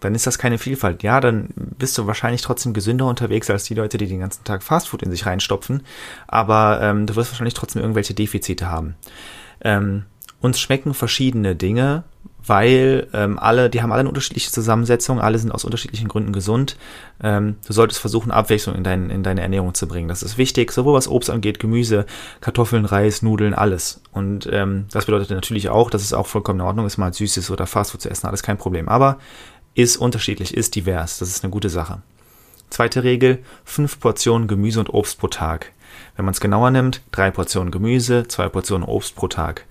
dann 0.00 0.14
ist 0.14 0.26
das 0.26 0.38
keine 0.38 0.58
Vielfalt. 0.58 1.02
Ja, 1.02 1.20
dann 1.20 1.48
bist 1.56 1.96
du 1.96 2.06
wahrscheinlich 2.06 2.42
trotzdem 2.42 2.74
gesünder 2.74 3.06
unterwegs 3.06 3.48
als 3.48 3.64
die 3.64 3.74
Leute, 3.74 3.96
die 3.96 4.06
den 4.06 4.20
ganzen 4.20 4.44
Tag 4.44 4.62
Fastfood 4.62 5.02
in 5.02 5.10
sich 5.10 5.24
reinstopfen, 5.24 5.82
aber 6.26 6.80
ähm, 6.82 7.06
du 7.06 7.16
wirst 7.16 7.30
wahrscheinlich 7.30 7.54
trotzdem 7.54 7.80
irgendwelche 7.80 8.12
Defizite 8.12 8.70
haben. 8.70 8.96
Ähm, 9.60 10.04
uns 10.40 10.60
schmecken 10.60 10.94
verschiedene 10.94 11.56
Dinge, 11.56 12.04
weil 12.46 13.08
ähm, 13.14 13.38
alle, 13.38 13.70
die 13.70 13.82
haben 13.82 13.92
alle 13.92 14.00
eine 14.00 14.08
unterschiedliche 14.08 14.50
Zusammensetzung, 14.50 15.20
alle 15.20 15.38
sind 15.38 15.50
aus 15.50 15.64
unterschiedlichen 15.64 16.08
Gründen 16.08 16.32
gesund. 16.32 16.76
Ähm, 17.22 17.56
du 17.66 17.72
solltest 17.72 18.00
versuchen, 18.00 18.30
Abwechslung 18.30 18.74
in, 18.74 18.84
dein, 18.84 19.08
in 19.08 19.22
deine 19.22 19.40
Ernährung 19.40 19.72
zu 19.72 19.88
bringen. 19.88 20.08
Das 20.08 20.22
ist 20.22 20.36
wichtig, 20.36 20.70
sowohl 20.72 20.94
was 20.94 21.08
Obst 21.08 21.30
angeht, 21.30 21.58
Gemüse, 21.58 22.04
Kartoffeln, 22.40 22.84
Reis, 22.84 23.22
Nudeln, 23.22 23.54
alles. 23.54 24.02
Und 24.12 24.48
ähm, 24.52 24.84
das 24.92 25.06
bedeutet 25.06 25.30
natürlich 25.30 25.70
auch, 25.70 25.88
dass 25.88 26.02
es 26.02 26.12
auch 26.12 26.26
vollkommen 26.26 26.60
in 26.60 26.66
Ordnung 26.66 26.86
ist, 26.86 26.98
mal 26.98 27.14
Süßes 27.14 27.50
oder 27.50 27.66
Fastfood 27.66 28.02
zu 28.02 28.10
essen, 28.10 28.26
alles 28.26 28.42
kein 28.42 28.58
Problem. 28.58 28.88
Aber 28.88 29.18
ist 29.74 29.96
unterschiedlich, 29.96 30.54
ist 30.54 30.74
divers, 30.74 31.18
das 31.18 31.30
ist 31.30 31.42
eine 31.44 31.50
gute 31.50 31.70
Sache. 31.70 32.02
Zweite 32.70 33.04
Regel, 33.04 33.38
fünf 33.64 34.00
Portionen 34.00 34.48
Gemüse 34.48 34.80
und 34.80 34.92
Obst 34.92 35.18
pro 35.18 35.28
Tag. 35.28 35.72
Wenn 36.16 36.24
man 36.24 36.32
es 36.32 36.40
genauer 36.40 36.70
nimmt, 36.70 37.02
drei 37.12 37.30
Portionen 37.30 37.70
Gemüse, 37.70 38.26
zwei 38.28 38.48
Portionen 38.48 38.86
Obst 38.86 39.16
pro 39.16 39.28
Tag. 39.28 39.64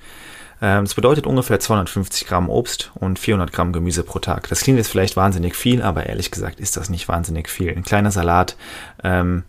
Ähm, 0.62 0.86
das 0.86 0.96
bedeutet 0.96 1.28
ungefähr 1.28 1.60
250 1.60 2.28
Gramm 2.28 2.50
Obst 2.50 2.92
und 2.96 3.20
400 3.20 3.52
Gramm 3.52 3.74
Gemüse 3.74 4.04
pro 4.04 4.20
Tag. 4.20 4.48
Das 4.50 4.62
klingt 4.62 4.78
jetzt 4.78 4.90
vielleicht 4.90 5.18
wahnsinnig 5.18 5.56
viel, 5.56 5.82
aber 5.82 6.06
ehrlich 6.06 6.32
gesagt 6.32 6.60
ist 6.60 6.78
das 6.78 6.90
nicht 6.90 7.08
wahnsinnig 7.08 7.50
viel. 7.50 7.70
Ein 7.70 7.84
kleiner 7.84 8.12
Salat, 8.12 8.56
ähm, 9.04 9.44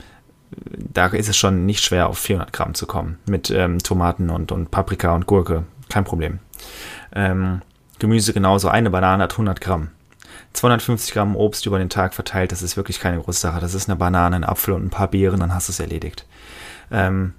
da 0.51 1.07
ist 1.07 1.29
es 1.29 1.37
schon 1.37 1.67
nicht 1.67 1.85
schwer, 1.85 2.09
auf 2.09 2.19
400 2.19 2.53
Gramm 2.53 2.75
zu 2.75 2.87
kommen. 2.87 3.19
Mit 3.27 3.51
ähm, 3.51 3.79
Tomaten 3.79 4.31
und, 4.31 4.53
und 4.53 4.71
Paprika 4.71 5.15
und 5.15 5.27
Gurke, 5.27 5.65
kein 5.89 6.05
Problem. 6.05 6.41
Ähm, 7.15 7.63
Gemüse 7.99 8.33
genauso, 8.33 8.69
eine 8.69 8.91
Banane 8.91 9.23
hat 9.23 9.33
100 9.33 9.61
Gramm. 9.61 9.91
250 10.53 11.13
Gramm 11.13 11.37
Obst 11.37 11.67
über 11.67 11.79
den 11.79 11.91
Tag 11.91 12.15
verteilt, 12.15 12.53
das 12.53 12.63
ist 12.63 12.77
wirklich 12.77 13.01
keine 13.01 13.21
große 13.21 13.41
Sache. 13.41 13.61
Das 13.61 13.75
ist 13.75 13.89
eine 13.89 13.97
Banane, 13.97 14.37
ein 14.37 14.45
Apfel 14.45 14.75
und 14.75 14.85
ein 14.85 14.91
paar 14.91 15.09
Beeren, 15.09 15.41
dann 15.41 15.55
hast 15.55 15.69
du 15.69 15.73
es 15.73 15.81
erledigt. 15.81 16.27
Ähm, 16.91 17.35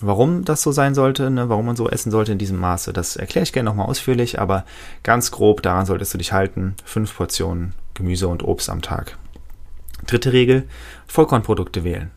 warum 0.00 0.44
das 0.44 0.62
so 0.62 0.72
sein 0.72 0.94
sollte, 0.94 1.30
ne, 1.30 1.48
warum 1.48 1.66
man 1.66 1.76
so 1.76 1.88
essen 1.88 2.10
sollte 2.10 2.32
in 2.32 2.38
diesem 2.38 2.58
Maße, 2.58 2.92
das 2.92 3.16
erkläre 3.16 3.42
ich 3.42 3.52
gerne 3.52 3.68
nochmal 3.68 3.86
ausführlich, 3.86 4.40
aber 4.40 4.64
ganz 5.02 5.30
grob 5.30 5.62
daran 5.62 5.86
solltest 5.86 6.14
du 6.14 6.18
dich 6.18 6.32
halten. 6.32 6.74
Fünf 6.84 7.14
Portionen 7.16 7.74
Gemüse 7.94 8.28
und 8.28 8.42
Obst 8.42 8.70
am 8.70 8.82
Tag. 8.82 9.16
Dritte 10.06 10.32
Regel, 10.32 10.66
Vollkornprodukte 11.06 11.84
wählen. 11.84 12.10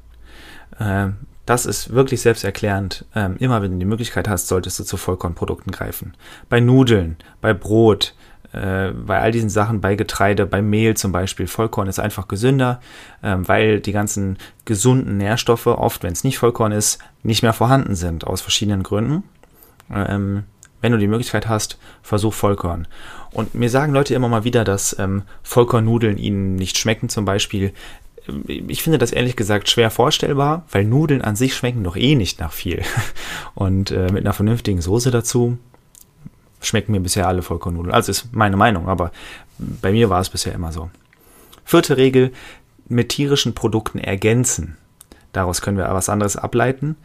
Ähm, 0.79 1.17
das 1.45 1.65
ist 1.65 1.93
wirklich 1.93 2.21
selbsterklärend. 2.21 3.05
Ähm, 3.13 3.35
immer 3.39 3.61
wenn 3.61 3.73
du 3.73 3.79
die 3.79 3.85
Möglichkeit 3.85 4.29
hast, 4.29 4.47
solltest 4.47 4.79
du 4.79 4.85
zu 4.85 4.95
Vollkornprodukten 4.95 5.73
greifen. 5.73 6.13
Bei 6.47 6.61
Nudeln, 6.61 7.17
bei 7.41 7.53
Brot, 7.53 8.15
äh, 8.53 8.91
bei 8.91 9.19
all 9.19 9.31
diesen 9.31 9.49
Sachen, 9.49 9.81
bei 9.81 9.95
Getreide, 9.95 10.45
bei 10.45 10.61
Mehl 10.61 10.95
zum 10.95 11.11
Beispiel, 11.11 11.47
Vollkorn 11.47 11.87
ist 11.87 11.99
einfach 11.99 12.27
gesünder, 12.27 12.79
ähm, 13.23 13.47
weil 13.47 13.79
die 13.79 13.91
ganzen 13.91 14.37
gesunden 14.65 15.17
Nährstoffe 15.17 15.67
oft, 15.67 16.03
wenn 16.03 16.13
es 16.13 16.23
nicht 16.23 16.37
Vollkorn 16.37 16.71
ist, 16.71 16.99
nicht 17.23 17.41
mehr 17.43 17.53
vorhanden 17.53 17.95
sind, 17.95 18.25
aus 18.25 18.41
verschiedenen 18.41 18.83
Gründen. 18.83 19.23
Ähm, 19.91 20.43
wenn 20.81 20.91
du 20.91 20.97
die 20.97 21.07
Möglichkeit 21.07 21.47
hast, 21.47 21.79
versuch 22.01 22.33
Vollkorn. 22.33 22.87
Und 23.31 23.55
mir 23.55 23.69
sagen 23.69 23.93
Leute 23.93 24.13
immer 24.13 24.27
mal 24.27 24.43
wieder, 24.43 24.63
dass 24.63 24.97
ähm, 24.99 25.23
Vollkornnudeln 25.41 26.17
ihnen 26.17 26.55
nicht 26.55 26.77
schmecken 26.77 27.09
zum 27.09 27.25
Beispiel. 27.25 27.73
Ich 28.47 28.83
finde 28.83 28.99
das 28.99 29.11
ehrlich 29.11 29.35
gesagt 29.35 29.69
schwer 29.69 29.89
vorstellbar, 29.89 30.65
weil 30.71 30.85
Nudeln 30.85 31.21
an 31.21 31.35
sich 31.35 31.55
schmecken 31.55 31.83
doch 31.83 31.95
eh 31.95 32.15
nicht 32.15 32.39
nach 32.39 32.51
viel. 32.51 32.83
Und 33.55 33.91
äh, 33.91 34.11
mit 34.11 34.25
einer 34.25 34.33
vernünftigen 34.33 34.81
Soße 34.81 35.09
dazu, 35.09 35.57
schmecken 36.63 36.91
mir 36.91 37.01
bisher 37.01 37.27
alle 37.27 37.41
Vollkornnudeln. 37.41 37.93
Also 37.93 38.11
ist 38.11 38.33
meine 38.33 38.57
Meinung, 38.57 38.87
aber 38.89 39.11
bei 39.57 39.91
mir 39.91 40.09
war 40.09 40.21
es 40.21 40.29
bisher 40.29 40.53
immer 40.53 40.71
so. 40.71 40.89
Vierte 41.65 41.97
Regel, 41.97 42.31
mit 42.87 43.09
tierischen 43.09 43.55
Produkten 43.55 43.99
ergänzen. 43.99 44.77
Daraus 45.31 45.61
können 45.61 45.77
wir 45.77 45.85
was 45.85 46.09
anderes 46.09 46.35
ableiten. 46.35 46.95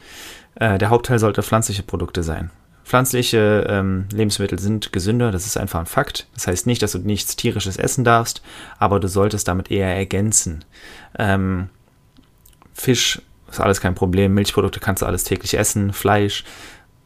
Äh, 0.56 0.78
der 0.78 0.90
Hauptteil 0.90 1.18
sollte 1.18 1.42
pflanzliche 1.42 1.82
Produkte 1.82 2.22
sein. 2.22 2.50
Pflanzliche 2.84 3.66
ähm, 3.68 4.06
Lebensmittel 4.10 4.58
sind 4.58 4.92
gesünder, 4.92 5.30
das 5.30 5.44
ist 5.44 5.58
einfach 5.58 5.80
ein 5.80 5.86
Fakt. 5.86 6.26
Das 6.34 6.46
heißt 6.46 6.66
nicht, 6.66 6.82
dass 6.82 6.92
du 6.92 6.98
nichts 6.98 7.36
tierisches 7.36 7.76
essen 7.76 8.02
darfst, 8.02 8.42
aber 8.78 8.98
du 8.98 9.08
solltest 9.08 9.46
damit 9.46 9.70
eher 9.70 9.94
ergänzen. 9.94 10.64
Ähm, 11.18 11.68
Fisch 12.72 13.20
ist 13.50 13.60
alles 13.60 13.80
kein 13.80 13.94
Problem, 13.94 14.32
Milchprodukte 14.34 14.80
kannst 14.80 15.02
du 15.02 15.06
alles 15.06 15.24
täglich 15.24 15.58
essen, 15.58 15.92
Fleisch, 15.92 16.44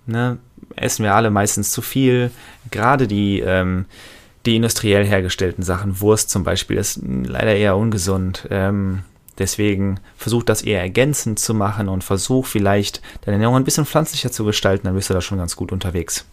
ne? 0.06 0.38
Essen 0.76 1.04
wir 1.04 1.14
alle 1.14 1.30
meistens 1.30 1.70
zu 1.70 1.82
viel. 1.82 2.30
Gerade 2.70 3.06
die, 3.06 3.40
ähm, 3.40 3.86
die 4.46 4.56
industriell 4.56 5.04
hergestellten 5.04 5.62
Sachen, 5.62 6.00
Wurst 6.00 6.30
zum 6.30 6.44
Beispiel, 6.44 6.76
ist 6.76 7.00
leider 7.02 7.54
eher 7.54 7.76
ungesund. 7.76 8.46
Ähm, 8.50 9.02
deswegen 9.38 10.00
versuch 10.16 10.42
das 10.42 10.62
eher 10.62 10.80
ergänzend 10.80 11.38
zu 11.38 11.54
machen 11.54 11.88
und 11.88 12.04
versuch 12.04 12.46
vielleicht 12.46 13.02
deine 13.22 13.36
Ernährung 13.36 13.56
ein 13.56 13.64
bisschen 13.64 13.86
pflanzlicher 13.86 14.32
zu 14.32 14.44
gestalten, 14.44 14.86
dann 14.86 14.96
bist 14.96 15.10
du 15.10 15.14
da 15.14 15.20
schon 15.20 15.38
ganz 15.38 15.56
gut 15.56 15.72
unterwegs. 15.72 16.26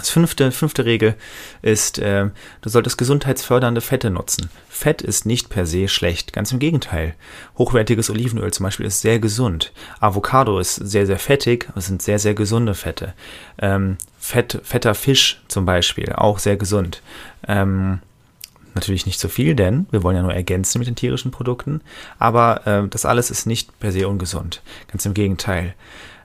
Das 0.00 0.08
fünfte, 0.08 0.50
fünfte 0.50 0.86
Regel 0.86 1.14
ist, 1.60 1.98
äh, 1.98 2.30
du 2.62 2.68
solltest 2.70 2.96
gesundheitsfördernde 2.96 3.82
Fette 3.82 4.08
nutzen. 4.08 4.48
Fett 4.66 5.02
ist 5.02 5.26
nicht 5.26 5.50
per 5.50 5.66
se 5.66 5.88
schlecht, 5.88 6.32
ganz 6.32 6.52
im 6.52 6.58
Gegenteil. 6.58 7.14
Hochwertiges 7.58 8.08
Olivenöl 8.08 8.50
zum 8.50 8.64
Beispiel 8.64 8.86
ist 8.86 9.02
sehr 9.02 9.18
gesund. 9.18 9.74
Avocado 10.00 10.58
ist 10.58 10.76
sehr, 10.76 11.04
sehr 11.04 11.18
fettig, 11.18 11.68
es 11.76 11.86
sind 11.86 12.00
sehr, 12.00 12.18
sehr 12.18 12.32
gesunde 12.32 12.74
Fette. 12.74 13.12
Ähm, 13.58 13.98
Fett, 14.18 14.60
fetter 14.64 14.94
Fisch 14.94 15.42
zum 15.48 15.66
Beispiel, 15.66 16.14
auch 16.14 16.38
sehr 16.38 16.56
gesund. 16.56 17.02
Ähm, 17.46 18.00
natürlich 18.74 19.04
nicht 19.04 19.20
zu 19.20 19.28
viel, 19.28 19.54
denn 19.54 19.86
wir 19.90 20.02
wollen 20.02 20.16
ja 20.16 20.22
nur 20.22 20.32
ergänzen 20.32 20.78
mit 20.78 20.88
den 20.88 20.96
tierischen 20.96 21.30
Produkten. 21.30 21.82
Aber 22.18 22.66
äh, 22.66 22.88
das 22.88 23.04
alles 23.04 23.30
ist 23.30 23.44
nicht 23.44 23.78
per 23.80 23.92
se 23.92 24.08
ungesund, 24.08 24.62
ganz 24.88 25.04
im 25.04 25.12
Gegenteil. 25.12 25.74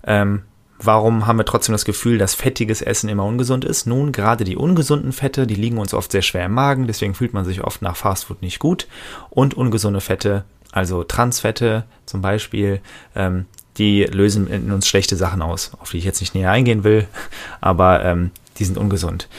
Ähm, 0.08 0.44
Warum 0.78 1.26
haben 1.26 1.38
wir 1.38 1.46
trotzdem 1.46 1.74
das 1.74 1.86
Gefühl, 1.86 2.18
dass 2.18 2.36
fettiges 2.36 2.82
Essen 2.82 3.10
immer 3.10 3.24
ungesund 3.24 3.64
ist? 3.64 3.88
Nun, 3.88 4.12
gerade 4.12 4.44
die 4.44 4.58
ungesunden 4.58 5.14
Fette, 5.14 5.48
die 5.48 5.56
liegen 5.56 5.78
uns 5.78 5.94
oft 5.94 6.12
sehr 6.12 6.22
schwer 6.22 6.46
im 6.46 6.54
Magen, 6.54 6.88
deswegen 6.88 7.16
fühlt 7.16 7.34
man 7.34 7.46
sich 7.46 7.64
oft 7.64 7.82
nach 7.82 7.96
Fastfood 7.96 8.42
nicht 8.42 8.60
gut. 8.60 8.88
Und 9.30 9.54
ungesunde 9.54 10.02
Fette, 10.02 10.44
also 10.72 11.04
Transfette 11.04 11.86
zum 12.06 12.22
Beispiel, 12.22 12.82
ähm, 13.16 13.46
die 13.78 14.04
lösen 14.04 14.48
in 14.48 14.72
uns 14.72 14.88
schlechte 14.88 15.16
Sachen 15.16 15.42
aus, 15.42 15.72
auf 15.80 15.92
die 15.92 15.98
ich 15.98 16.04
jetzt 16.04 16.20
nicht 16.20 16.36
näher 16.36 16.52
eingehen 16.52 16.84
will, 16.84 17.08
aber 17.62 18.04
ähm, 18.04 18.32
die 18.58 18.66
sind 18.66 18.78
ungesund. 18.78 19.30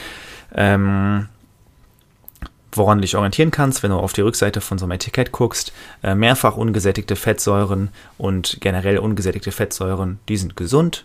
Ähm, 0.55 1.29
woran 2.73 2.99
du 2.99 3.03
dich 3.03 3.17
orientieren 3.17 3.51
kannst, 3.51 3.83
wenn 3.83 3.91
du 3.91 3.97
auf 3.97 4.15
die 4.15 4.21
Rückseite 4.23 4.61
von 4.63 4.79
so 4.79 4.87
einem 4.87 4.93
Etikett 4.93 5.33
guckst, 5.33 5.73
äh, 6.03 6.15
mehrfach 6.15 6.57
ungesättigte 6.57 7.17
Fettsäuren 7.17 7.91
und 8.17 8.59
generell 8.61 8.99
ungesättigte 8.99 9.53
Fettsäuren, 9.53 10.19
die 10.29 10.37
sind 10.39 10.57
gesund 10.57 11.05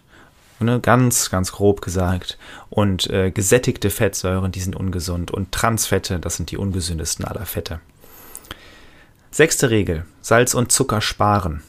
ne, 0.61 0.79
ganz, 0.79 1.29
ganz 1.29 1.51
grob 1.51 1.81
gesagt. 1.81 2.37
Und 2.69 3.09
äh, 3.09 3.31
gesättigte 3.31 3.89
Fettsäuren, 3.89 4.51
die 4.51 4.61
sind 4.61 4.75
ungesund. 4.75 5.31
Und 5.31 5.51
Transfette, 5.51 6.19
das 6.19 6.35
sind 6.35 6.51
die 6.51 6.57
ungesündesten 6.57 7.25
aller 7.25 7.45
Fette. 7.45 7.79
Sechste 9.31 9.69
Regel, 9.69 10.05
Salz 10.21 10.53
und 10.53 10.71
Zucker 10.71 11.01
sparen. 11.01 11.63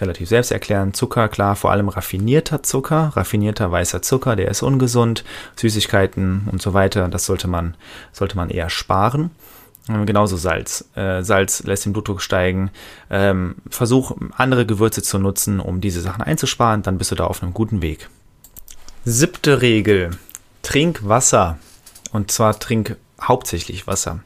Relativ 0.00 0.28
selbsterklärend, 0.28 0.96
Zucker, 0.96 1.28
klar, 1.28 1.54
vor 1.54 1.70
allem 1.70 1.88
raffinierter 1.88 2.62
Zucker, 2.62 3.12
raffinierter 3.14 3.70
weißer 3.70 4.02
Zucker, 4.02 4.36
der 4.36 4.48
ist 4.48 4.62
ungesund, 4.62 5.22
Süßigkeiten 5.56 6.48
und 6.50 6.62
so 6.62 6.72
weiter, 6.74 7.08
das 7.08 7.26
sollte 7.26 7.46
man, 7.46 7.76
sollte 8.12 8.36
man 8.36 8.50
eher 8.50 8.70
sparen. 8.70 9.30
Genauso 9.88 10.36
Salz. 10.36 10.88
Äh, 10.94 11.22
Salz 11.22 11.64
lässt 11.64 11.86
den 11.86 11.92
Blutdruck 11.92 12.22
steigen. 12.22 12.70
Ähm, 13.10 13.56
versuch 13.68 14.16
andere 14.36 14.64
Gewürze 14.64 15.02
zu 15.02 15.18
nutzen, 15.18 15.58
um 15.58 15.80
diese 15.80 16.00
Sachen 16.00 16.22
einzusparen, 16.22 16.82
dann 16.82 16.98
bist 16.98 17.10
du 17.10 17.16
da 17.16 17.24
auf 17.24 17.42
einem 17.42 17.52
guten 17.52 17.82
Weg. 17.82 18.08
Siebte 19.04 19.62
Regel. 19.62 20.10
Trink 20.62 21.00
Wasser. 21.02 21.58
Und 22.12 22.30
zwar 22.30 22.56
trink 22.60 22.96
hauptsächlich 23.20 23.88
Wasser. 23.88 24.20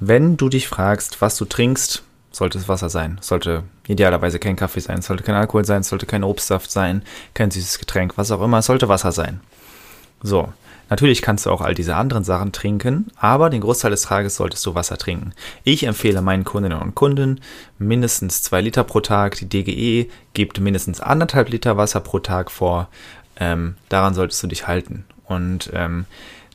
Wenn 0.00 0.38
du 0.38 0.48
dich 0.48 0.66
fragst, 0.66 1.20
was 1.20 1.36
du 1.36 1.44
trinkst, 1.44 2.04
sollte 2.30 2.56
es 2.56 2.68
Wasser 2.68 2.88
sein. 2.88 3.18
Sollte 3.20 3.64
idealerweise 3.86 4.38
kein 4.38 4.56
Kaffee 4.56 4.80
sein, 4.80 5.02
sollte 5.02 5.24
kein 5.24 5.34
Alkohol 5.34 5.66
sein, 5.66 5.82
sollte 5.82 6.06
kein 6.06 6.24
Obstsaft 6.24 6.70
sein, 6.70 7.02
kein 7.34 7.50
süßes 7.50 7.78
Getränk, 7.80 8.16
was 8.16 8.30
auch 8.30 8.40
immer, 8.40 8.62
sollte 8.62 8.88
Wasser 8.88 9.12
sein. 9.12 9.40
So, 10.22 10.54
natürlich 10.88 11.20
kannst 11.20 11.44
du 11.44 11.50
auch 11.50 11.60
all 11.60 11.74
diese 11.74 11.94
anderen 11.94 12.24
Sachen 12.24 12.52
trinken, 12.52 13.08
aber 13.16 13.50
den 13.50 13.60
Großteil 13.60 13.90
des 13.90 14.02
Tages 14.02 14.36
solltest 14.36 14.64
du 14.64 14.74
Wasser 14.74 14.96
trinken. 14.96 15.32
Ich 15.64 15.84
empfehle 15.84 16.22
meinen 16.22 16.44
Kundinnen 16.44 16.80
und 16.80 16.94
Kunden 16.94 17.40
mindestens 17.78 18.42
zwei 18.42 18.62
Liter 18.62 18.84
pro 18.84 19.00
Tag. 19.00 19.36
Die 19.36 19.48
DGE 19.48 20.10
gibt 20.32 20.60
mindestens 20.60 21.00
anderthalb 21.00 21.50
Liter 21.50 21.76
Wasser 21.76 22.00
pro 22.00 22.20
Tag 22.20 22.50
vor. 22.50 22.88
Ähm, 23.38 23.76
daran 23.88 24.14
solltest 24.14 24.42
du 24.42 24.46
dich 24.46 24.66
halten. 24.66 25.04
Und 25.24 25.70
ähm, 25.72 26.06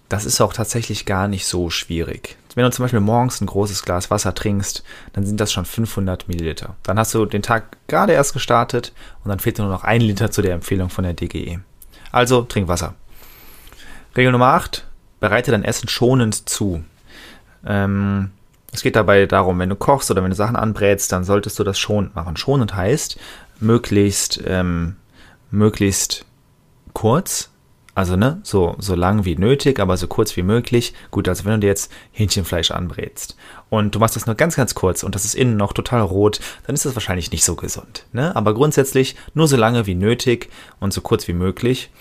das 0.09 0.25
ist 0.25 0.41
auch 0.41 0.53
tatsächlich 0.53 1.05
gar 1.05 1.27
nicht 1.27 1.45
so 1.45 1.69
schwierig. 1.69 2.37
Wenn 2.55 2.63
du 2.63 2.71
zum 2.71 2.83
Beispiel 2.83 2.99
morgens 2.99 3.41
ein 3.41 3.47
großes 3.47 3.83
Glas 3.83 4.11
Wasser 4.11 4.35
trinkst, 4.35 4.83
dann 5.13 5.25
sind 5.25 5.39
das 5.39 5.51
schon 5.51 5.65
500 5.65 6.27
Milliliter. 6.27 6.75
Dann 6.83 6.99
hast 6.99 7.13
du 7.15 7.25
den 7.25 7.41
Tag 7.41 7.77
gerade 7.87 8.13
erst 8.13 8.33
gestartet 8.33 8.93
und 9.23 9.29
dann 9.29 9.39
fehlt 9.39 9.57
dir 9.57 9.63
nur 9.63 9.71
noch 9.71 9.83
ein 9.83 10.01
Liter 10.01 10.29
zu 10.29 10.41
der 10.41 10.53
Empfehlung 10.53 10.89
von 10.89 11.03
der 11.03 11.13
DGE. 11.13 11.59
Also 12.11 12.43
trink 12.43 12.67
Wasser. 12.67 12.93
Regel 14.15 14.31
Nummer 14.31 14.53
8. 14.53 14.85
Bereite 15.19 15.51
dein 15.51 15.63
Essen 15.63 15.89
schonend 15.89 16.47
zu. 16.47 16.83
Ähm, 17.65 18.31
es 18.71 18.83
geht 18.83 18.95
dabei 18.95 19.25
darum, 19.25 19.57
wenn 19.57 19.69
du 19.69 19.75
kochst 19.75 20.11
oder 20.11 20.21
wenn 20.23 20.29
du 20.29 20.35
Sachen 20.35 20.55
anbrätst, 20.55 21.11
dann 21.11 21.23
solltest 21.23 21.57
du 21.57 21.63
das 21.63 21.79
schonend 21.79 22.13
machen. 22.15 22.37
Schonend 22.37 22.75
heißt 22.75 23.19
möglichst, 23.59 24.41
ähm, 24.45 24.97
möglichst 25.49 26.25
kurz, 26.93 27.49
also 27.95 28.15
ne, 28.15 28.39
so, 28.43 28.75
so 28.79 28.95
lang 28.95 29.23
wie 29.25 29.35
nötig, 29.35 29.79
aber 29.79 29.97
so 29.97 30.07
kurz 30.07 30.35
wie 30.35 30.41
möglich. 30.41 30.93
Gut, 31.11 31.27
also 31.27 31.45
wenn 31.45 31.53
du 31.53 31.59
dir 31.59 31.67
jetzt 31.67 31.91
Hähnchenfleisch 32.11 32.71
anbrätst 32.71 33.35
und 33.69 33.93
du 33.93 33.99
machst 33.99 34.15
das 34.15 34.25
nur 34.25 34.35
ganz, 34.35 34.55
ganz 34.55 34.73
kurz 34.73 35.03
und 35.03 35.13
das 35.13 35.25
ist 35.25 35.35
innen 35.35 35.57
noch 35.57 35.73
total 35.73 36.01
rot, 36.01 36.39
dann 36.65 36.73
ist 36.73 36.85
das 36.85 36.95
wahrscheinlich 36.95 37.31
nicht 37.31 37.43
so 37.43 37.55
gesund. 37.55 38.05
Ne? 38.11 38.35
Aber 38.35 38.53
grundsätzlich 38.55 39.15
nur 39.33 39.47
so 39.47 39.57
lange 39.57 39.85
wie 39.85 39.95
nötig 39.95 40.49
und 40.79 40.91
so 40.91 41.01
kurz 41.01 41.27
wie 41.27 41.33
möglich. 41.33 41.91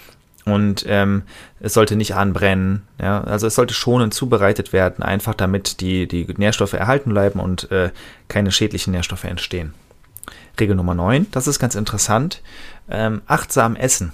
Und 0.44 0.84
ähm, 0.88 1.22
es 1.60 1.74
sollte 1.74 1.94
nicht 1.94 2.16
anbrennen. 2.16 2.82
Ja? 3.00 3.22
Also 3.22 3.46
es 3.46 3.54
sollte 3.54 3.74
schonend 3.74 4.12
zubereitet 4.12 4.72
werden, 4.72 5.04
einfach 5.04 5.34
damit 5.34 5.80
die, 5.80 6.08
die 6.08 6.26
Nährstoffe 6.36 6.72
erhalten 6.72 7.10
bleiben 7.10 7.38
und 7.38 7.70
äh, 7.70 7.90
keine 8.28 8.50
schädlichen 8.50 8.92
Nährstoffe 8.92 9.24
entstehen. 9.24 9.74
Regel 10.58 10.74
Nummer 10.74 10.94
9, 10.94 11.28
das 11.30 11.46
ist 11.46 11.58
ganz 11.58 11.74
interessant. 11.74 12.42
Ähm, 12.90 13.22
achtsam 13.26 13.76
essen 13.76 14.12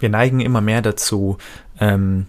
wir 0.00 0.08
neigen 0.08 0.40
immer 0.40 0.60
mehr 0.60 0.82
dazu, 0.82 1.38
ähm, 1.78 2.26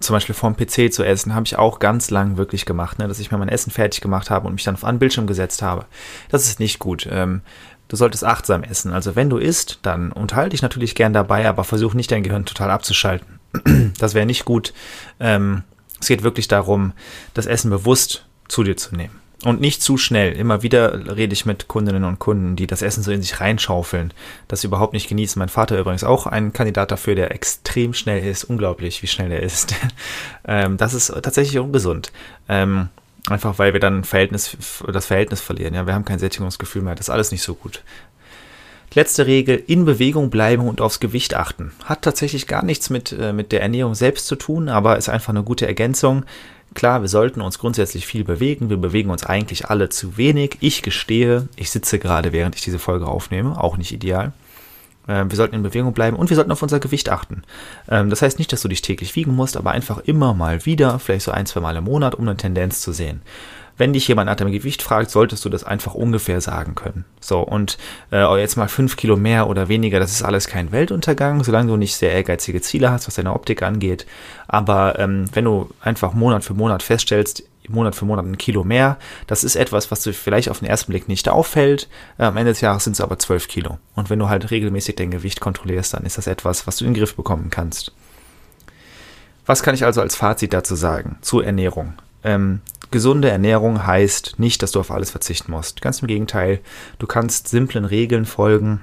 zum 0.00 0.14
Beispiel 0.14 0.34
vorm 0.34 0.56
PC 0.56 0.92
zu 0.92 1.04
essen, 1.04 1.34
habe 1.34 1.44
ich 1.46 1.56
auch 1.56 1.78
ganz 1.78 2.10
lang 2.10 2.38
wirklich 2.38 2.64
gemacht, 2.64 2.98
ne, 2.98 3.06
dass 3.06 3.20
ich 3.20 3.30
mir 3.30 3.38
mein 3.38 3.50
Essen 3.50 3.70
fertig 3.70 4.00
gemacht 4.00 4.30
habe 4.30 4.46
und 4.46 4.54
mich 4.54 4.64
dann 4.64 4.74
auf 4.74 4.84
einen 4.84 4.98
Bildschirm 4.98 5.26
gesetzt 5.26 5.60
habe. 5.60 5.84
Das 6.30 6.46
ist 6.46 6.58
nicht 6.58 6.78
gut. 6.78 7.06
Ähm, 7.10 7.42
du 7.88 7.96
solltest 7.96 8.24
achtsam 8.24 8.62
essen. 8.62 8.92
Also 8.92 9.14
wenn 9.14 9.28
du 9.28 9.36
isst, 9.36 9.80
dann 9.82 10.10
unterhalte 10.10 10.50
dich 10.50 10.62
natürlich 10.62 10.94
gern 10.94 11.12
dabei, 11.12 11.46
aber 11.46 11.64
versuch 11.64 11.92
nicht 11.92 12.10
dein 12.10 12.22
Gehirn 12.22 12.46
total 12.46 12.70
abzuschalten. 12.70 13.40
das 13.98 14.14
wäre 14.14 14.26
nicht 14.26 14.46
gut. 14.46 14.72
Ähm, 15.18 15.64
es 16.00 16.08
geht 16.08 16.22
wirklich 16.22 16.48
darum, 16.48 16.92
das 17.34 17.44
Essen 17.46 17.70
bewusst 17.70 18.26
zu 18.48 18.62
dir 18.64 18.76
zu 18.76 18.96
nehmen. 18.96 19.20
Und 19.42 19.60
nicht 19.60 19.82
zu 19.82 19.96
schnell. 19.96 20.32
Immer 20.32 20.62
wieder 20.62 21.16
rede 21.16 21.32
ich 21.32 21.46
mit 21.46 21.66
Kundinnen 21.66 22.04
und 22.04 22.18
Kunden, 22.18 22.56
die 22.56 22.66
das 22.66 22.82
Essen 22.82 23.02
so 23.02 23.10
in 23.10 23.22
sich 23.22 23.40
reinschaufeln, 23.40 24.12
das 24.48 24.60
sie 24.60 24.66
überhaupt 24.66 24.92
nicht 24.92 25.08
genießen. 25.08 25.38
Mein 25.38 25.48
Vater 25.48 25.78
übrigens 25.78 26.04
auch 26.04 26.26
ein 26.26 26.52
Kandidat 26.52 26.90
dafür, 26.90 27.14
der 27.14 27.30
extrem 27.30 27.94
schnell 27.94 28.22
ist. 28.26 28.44
Unglaublich, 28.44 29.02
wie 29.02 29.06
schnell 29.06 29.32
er 29.32 29.42
ist. 29.42 29.74
ähm, 30.46 30.76
das 30.76 30.92
ist 30.92 31.06
tatsächlich 31.22 31.58
ungesund. 31.58 32.12
Ähm, 32.50 32.88
einfach 33.28 33.58
weil 33.58 33.72
wir 33.72 33.80
dann 33.80 34.04
Verhältnis, 34.04 34.56
das 34.86 35.06
Verhältnis 35.06 35.40
verlieren. 35.40 35.72
Ja, 35.72 35.86
wir 35.86 35.94
haben 35.94 36.04
kein 36.04 36.18
Sättigungsgefühl 36.18 36.82
mehr. 36.82 36.94
Das 36.94 37.06
ist 37.06 37.10
alles 37.10 37.32
nicht 37.32 37.42
so 37.42 37.54
gut. 37.54 37.82
Letzte 38.92 39.26
Regel, 39.26 39.62
in 39.68 39.84
Bewegung 39.84 40.30
bleiben 40.30 40.66
und 40.66 40.80
aufs 40.80 40.98
Gewicht 40.98 41.34
achten. 41.34 41.72
Hat 41.84 42.02
tatsächlich 42.02 42.46
gar 42.46 42.64
nichts 42.64 42.90
mit, 42.90 43.12
äh, 43.12 43.32
mit 43.32 43.52
der 43.52 43.62
Ernährung 43.62 43.94
selbst 43.94 44.26
zu 44.26 44.34
tun, 44.34 44.68
aber 44.68 44.98
ist 44.98 45.08
einfach 45.08 45.30
eine 45.30 45.44
gute 45.44 45.66
Ergänzung. 45.66 46.24
Klar, 46.74 47.00
wir 47.00 47.08
sollten 47.08 47.40
uns 47.40 47.58
grundsätzlich 47.58 48.06
viel 48.06 48.24
bewegen. 48.24 48.70
Wir 48.70 48.76
bewegen 48.76 49.10
uns 49.10 49.24
eigentlich 49.24 49.66
alle 49.66 49.88
zu 49.88 50.16
wenig. 50.16 50.56
Ich 50.60 50.82
gestehe, 50.82 51.48
ich 51.56 51.70
sitze 51.70 51.98
gerade, 51.98 52.32
während 52.32 52.54
ich 52.54 52.62
diese 52.62 52.78
Folge 52.78 53.06
aufnehme, 53.06 53.60
auch 53.60 53.76
nicht 53.76 53.92
ideal. 53.92 54.32
Ähm, 55.08 55.30
wir 55.30 55.36
sollten 55.36 55.56
in 55.56 55.62
Bewegung 55.62 55.92
bleiben 55.92 56.16
und 56.16 56.30
wir 56.30 56.36
sollten 56.36 56.52
auf 56.52 56.62
unser 56.62 56.78
Gewicht 56.78 57.08
achten. 57.08 57.42
Ähm, 57.88 58.08
das 58.08 58.22
heißt 58.22 58.38
nicht, 58.38 58.52
dass 58.52 58.62
du 58.62 58.68
dich 58.68 58.82
täglich 58.82 59.16
wiegen 59.16 59.34
musst, 59.34 59.56
aber 59.56 59.72
einfach 59.72 59.98
immer 59.98 60.32
mal 60.32 60.64
wieder, 60.64 60.98
vielleicht 61.00 61.24
so 61.24 61.32
ein, 61.32 61.46
zwei 61.46 61.60
Mal 61.60 61.76
im 61.76 61.84
Monat, 61.84 62.14
um 62.14 62.28
eine 62.28 62.36
Tendenz 62.36 62.82
zu 62.82 62.92
sehen 62.92 63.22
wenn 63.80 63.94
dich 63.94 64.06
jemand 64.06 64.26
nach 64.26 64.36
deinem 64.36 64.52
Gewicht 64.52 64.82
fragt, 64.82 65.10
solltest 65.10 65.42
du 65.44 65.48
das 65.48 65.64
einfach 65.64 65.94
ungefähr 65.94 66.42
sagen 66.42 66.74
können. 66.74 67.06
So, 67.18 67.40
und 67.40 67.78
äh, 68.12 68.38
jetzt 68.38 68.56
mal 68.56 68.68
fünf 68.68 68.96
Kilo 68.96 69.16
mehr 69.16 69.48
oder 69.48 69.68
weniger, 69.68 69.98
das 69.98 70.12
ist 70.12 70.22
alles 70.22 70.46
kein 70.46 70.70
Weltuntergang, 70.70 71.42
solange 71.42 71.68
du 71.72 71.76
nicht 71.78 71.96
sehr 71.96 72.12
ehrgeizige 72.12 72.60
Ziele 72.60 72.90
hast, 72.90 73.06
was 73.06 73.14
deine 73.14 73.32
Optik 73.32 73.62
angeht. 73.62 74.06
Aber 74.46 74.98
ähm, 74.98 75.24
wenn 75.32 75.46
du 75.46 75.70
einfach 75.80 76.12
Monat 76.12 76.44
für 76.44 76.52
Monat 76.52 76.82
feststellst, 76.82 77.42
Monat 77.68 77.94
für 77.94 78.04
Monat 78.04 78.26
ein 78.26 78.36
Kilo 78.36 78.64
mehr. 78.64 78.98
Das 79.26 79.44
ist 79.44 79.54
etwas, 79.54 79.90
was 79.90 80.02
dir 80.02 80.12
vielleicht 80.12 80.48
auf 80.48 80.58
den 80.58 80.68
ersten 80.68 80.90
Blick 80.90 81.08
nicht 81.08 81.28
auffällt. 81.28 81.88
Äh, 82.18 82.24
am 82.24 82.36
Ende 82.36 82.52
des 82.52 82.60
Jahres 82.60 82.84
sind 82.84 82.94
es 82.94 83.00
aber 83.00 83.18
zwölf 83.18 83.48
Kilo. 83.48 83.78
Und 83.94 84.10
wenn 84.10 84.18
du 84.18 84.28
halt 84.28 84.50
regelmäßig 84.50 84.96
dein 84.96 85.10
Gewicht 85.10 85.40
kontrollierst, 85.40 85.94
dann 85.94 86.04
ist 86.04 86.18
das 86.18 86.26
etwas, 86.26 86.66
was 86.66 86.76
du 86.76 86.84
in 86.84 86.92
den 86.92 86.98
Griff 86.98 87.14
bekommen 87.14 87.48
kannst. 87.50 87.92
Was 89.46 89.62
kann 89.62 89.74
ich 89.74 89.84
also 89.84 90.00
als 90.00 90.16
Fazit 90.16 90.52
dazu 90.52 90.74
sagen? 90.74 91.18
Zur 91.22 91.44
Ernährung. 91.44 91.94
Ähm, 92.24 92.60
Gesunde 92.90 93.30
Ernährung 93.30 93.86
heißt 93.86 94.38
nicht, 94.38 94.62
dass 94.62 94.72
du 94.72 94.80
auf 94.80 94.90
alles 94.90 95.10
verzichten 95.10 95.52
musst. 95.52 95.80
Ganz 95.80 96.00
im 96.00 96.08
Gegenteil, 96.08 96.60
du 96.98 97.06
kannst 97.06 97.48
simplen 97.48 97.84
Regeln 97.84 98.24
folgen, 98.26 98.80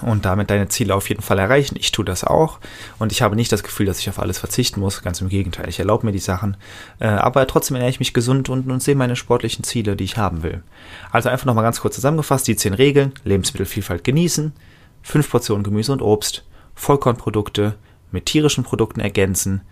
und 0.00 0.24
damit 0.24 0.50
deine 0.50 0.68
Ziele 0.68 0.94
auf 0.94 1.08
jeden 1.08 1.22
Fall 1.22 1.38
erreichen. 1.38 1.76
Ich 1.78 1.92
tue 1.92 2.04
das 2.04 2.24
auch 2.24 2.58
und 2.98 3.12
ich 3.12 3.22
habe 3.22 3.36
nicht 3.36 3.52
das 3.52 3.62
Gefühl, 3.62 3.86
dass 3.86 3.98
ich 3.98 4.08
auf 4.08 4.18
alles 4.18 4.38
verzichten 4.38 4.80
muss. 4.80 5.02
Ganz 5.02 5.20
im 5.20 5.28
Gegenteil, 5.28 5.68
ich 5.68 5.78
erlaube 5.78 6.06
mir 6.06 6.12
die 6.12 6.18
Sachen. 6.18 6.56
Äh, 6.98 7.08
aber 7.08 7.46
trotzdem 7.46 7.76
ernähre 7.76 7.90
ich 7.90 7.98
mich 7.98 8.14
gesund 8.14 8.48
und, 8.48 8.70
und 8.70 8.82
sehe 8.82 8.94
meine 8.94 9.16
sportlichen 9.16 9.64
Ziele, 9.64 9.96
die 9.96 10.04
ich 10.04 10.16
haben 10.16 10.42
will. 10.42 10.62
Also 11.10 11.28
einfach 11.28 11.46
nochmal 11.46 11.64
ganz 11.64 11.80
kurz 11.80 11.94
zusammengefasst, 11.96 12.48
die 12.48 12.56
zehn 12.56 12.74
Regeln. 12.74 13.12
Lebensmittelvielfalt 13.24 14.04
genießen, 14.04 14.52
fünf 15.02 15.30
Portionen 15.30 15.64
Gemüse 15.64 15.92
und 15.92 16.02
Obst, 16.02 16.44
Vollkornprodukte 16.74 17.74
mit 18.10 18.26
tierischen 18.26 18.64
Produkten 18.64 19.00
ergänzen, 19.00 19.62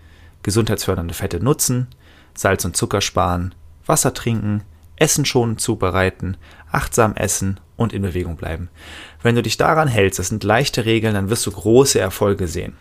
gesundheitsfördernde 0.43 1.13
Fette 1.13 1.43
nutzen, 1.43 1.87
Salz 2.33 2.65
und 2.65 2.75
Zucker 2.75 3.01
sparen, 3.01 3.53
Wasser 3.85 4.13
trinken, 4.13 4.63
Essen 4.95 5.25
schonend 5.25 5.59
zubereiten, 5.59 6.37
achtsam 6.71 7.15
essen 7.15 7.59
und 7.75 7.91
in 7.91 8.03
Bewegung 8.03 8.35
bleiben. 8.35 8.69
Wenn 9.23 9.35
du 9.35 9.41
dich 9.41 9.57
daran 9.57 9.87
hältst, 9.87 10.19
das 10.19 10.27
sind 10.27 10.43
leichte 10.43 10.85
Regeln, 10.85 11.15
dann 11.15 11.29
wirst 11.29 11.45
du 11.47 11.51
große 11.51 11.99
Erfolge 11.99 12.47
sehen. 12.47 12.75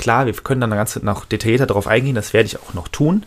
Klar, 0.00 0.24
wir 0.24 0.32
können 0.32 0.62
dann 0.62 0.70
ganz 0.70 0.96
noch 1.02 1.26
detaillierter 1.26 1.66
darauf 1.66 1.86
eingehen, 1.86 2.14
das 2.14 2.32
werde 2.32 2.46
ich 2.46 2.58
auch 2.58 2.72
noch 2.72 2.88
tun. 2.88 3.26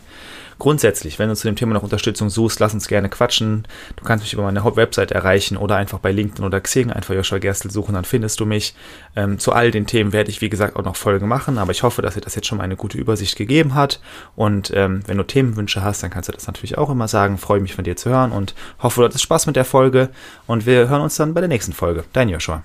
Grundsätzlich, 0.58 1.20
wenn 1.20 1.28
du 1.28 1.36
zu 1.36 1.46
dem 1.46 1.54
Thema 1.54 1.72
noch 1.72 1.84
Unterstützung 1.84 2.30
suchst, 2.30 2.58
lass 2.58 2.74
uns 2.74 2.88
gerne 2.88 3.08
quatschen. 3.08 3.64
Du 3.94 4.02
kannst 4.02 4.24
mich 4.24 4.32
über 4.32 4.42
meine 4.42 4.64
Hauptwebsite 4.64 5.14
erreichen 5.14 5.56
oder 5.56 5.76
einfach 5.76 6.00
bei 6.00 6.10
LinkedIn 6.10 6.44
oder 6.44 6.60
Xing 6.60 6.90
einfach 6.90 7.14
Joshua 7.14 7.38
Gerstl 7.38 7.70
suchen, 7.70 7.94
dann 7.94 8.04
findest 8.04 8.40
du 8.40 8.44
mich. 8.46 8.74
Ähm, 9.14 9.38
zu 9.38 9.52
all 9.52 9.70
den 9.70 9.86
Themen 9.86 10.12
werde 10.12 10.30
ich, 10.30 10.40
wie 10.40 10.50
gesagt, 10.50 10.74
auch 10.74 10.82
noch 10.82 10.96
Folgen 10.96 11.28
machen, 11.28 11.58
aber 11.58 11.70
ich 11.70 11.84
hoffe, 11.84 12.02
dass 12.02 12.14
dir 12.14 12.20
das 12.20 12.34
jetzt 12.34 12.48
schon 12.48 12.58
mal 12.58 12.64
eine 12.64 12.76
gute 12.76 12.98
Übersicht 12.98 13.36
gegeben 13.36 13.74
hat. 13.76 14.00
Und 14.34 14.72
ähm, 14.74 15.00
wenn 15.06 15.18
du 15.18 15.22
Themenwünsche 15.22 15.80
hast, 15.80 16.02
dann 16.02 16.10
kannst 16.10 16.28
du 16.28 16.32
das 16.32 16.48
natürlich 16.48 16.76
auch 16.76 16.90
immer 16.90 17.06
sagen. 17.06 17.38
Freue 17.38 17.60
mich 17.60 17.74
von 17.74 17.84
dir 17.84 17.94
zu 17.94 18.10
hören 18.10 18.32
und 18.32 18.56
hoffe, 18.80 19.00
du 19.00 19.04
hattest 19.04 19.22
Spaß 19.22 19.46
mit 19.46 19.54
der 19.54 19.64
Folge. 19.64 20.08
Und 20.48 20.66
wir 20.66 20.88
hören 20.88 21.02
uns 21.02 21.14
dann 21.14 21.34
bei 21.34 21.40
der 21.40 21.48
nächsten 21.48 21.72
Folge. 21.72 22.02
Dein 22.12 22.28
Joshua. 22.28 22.64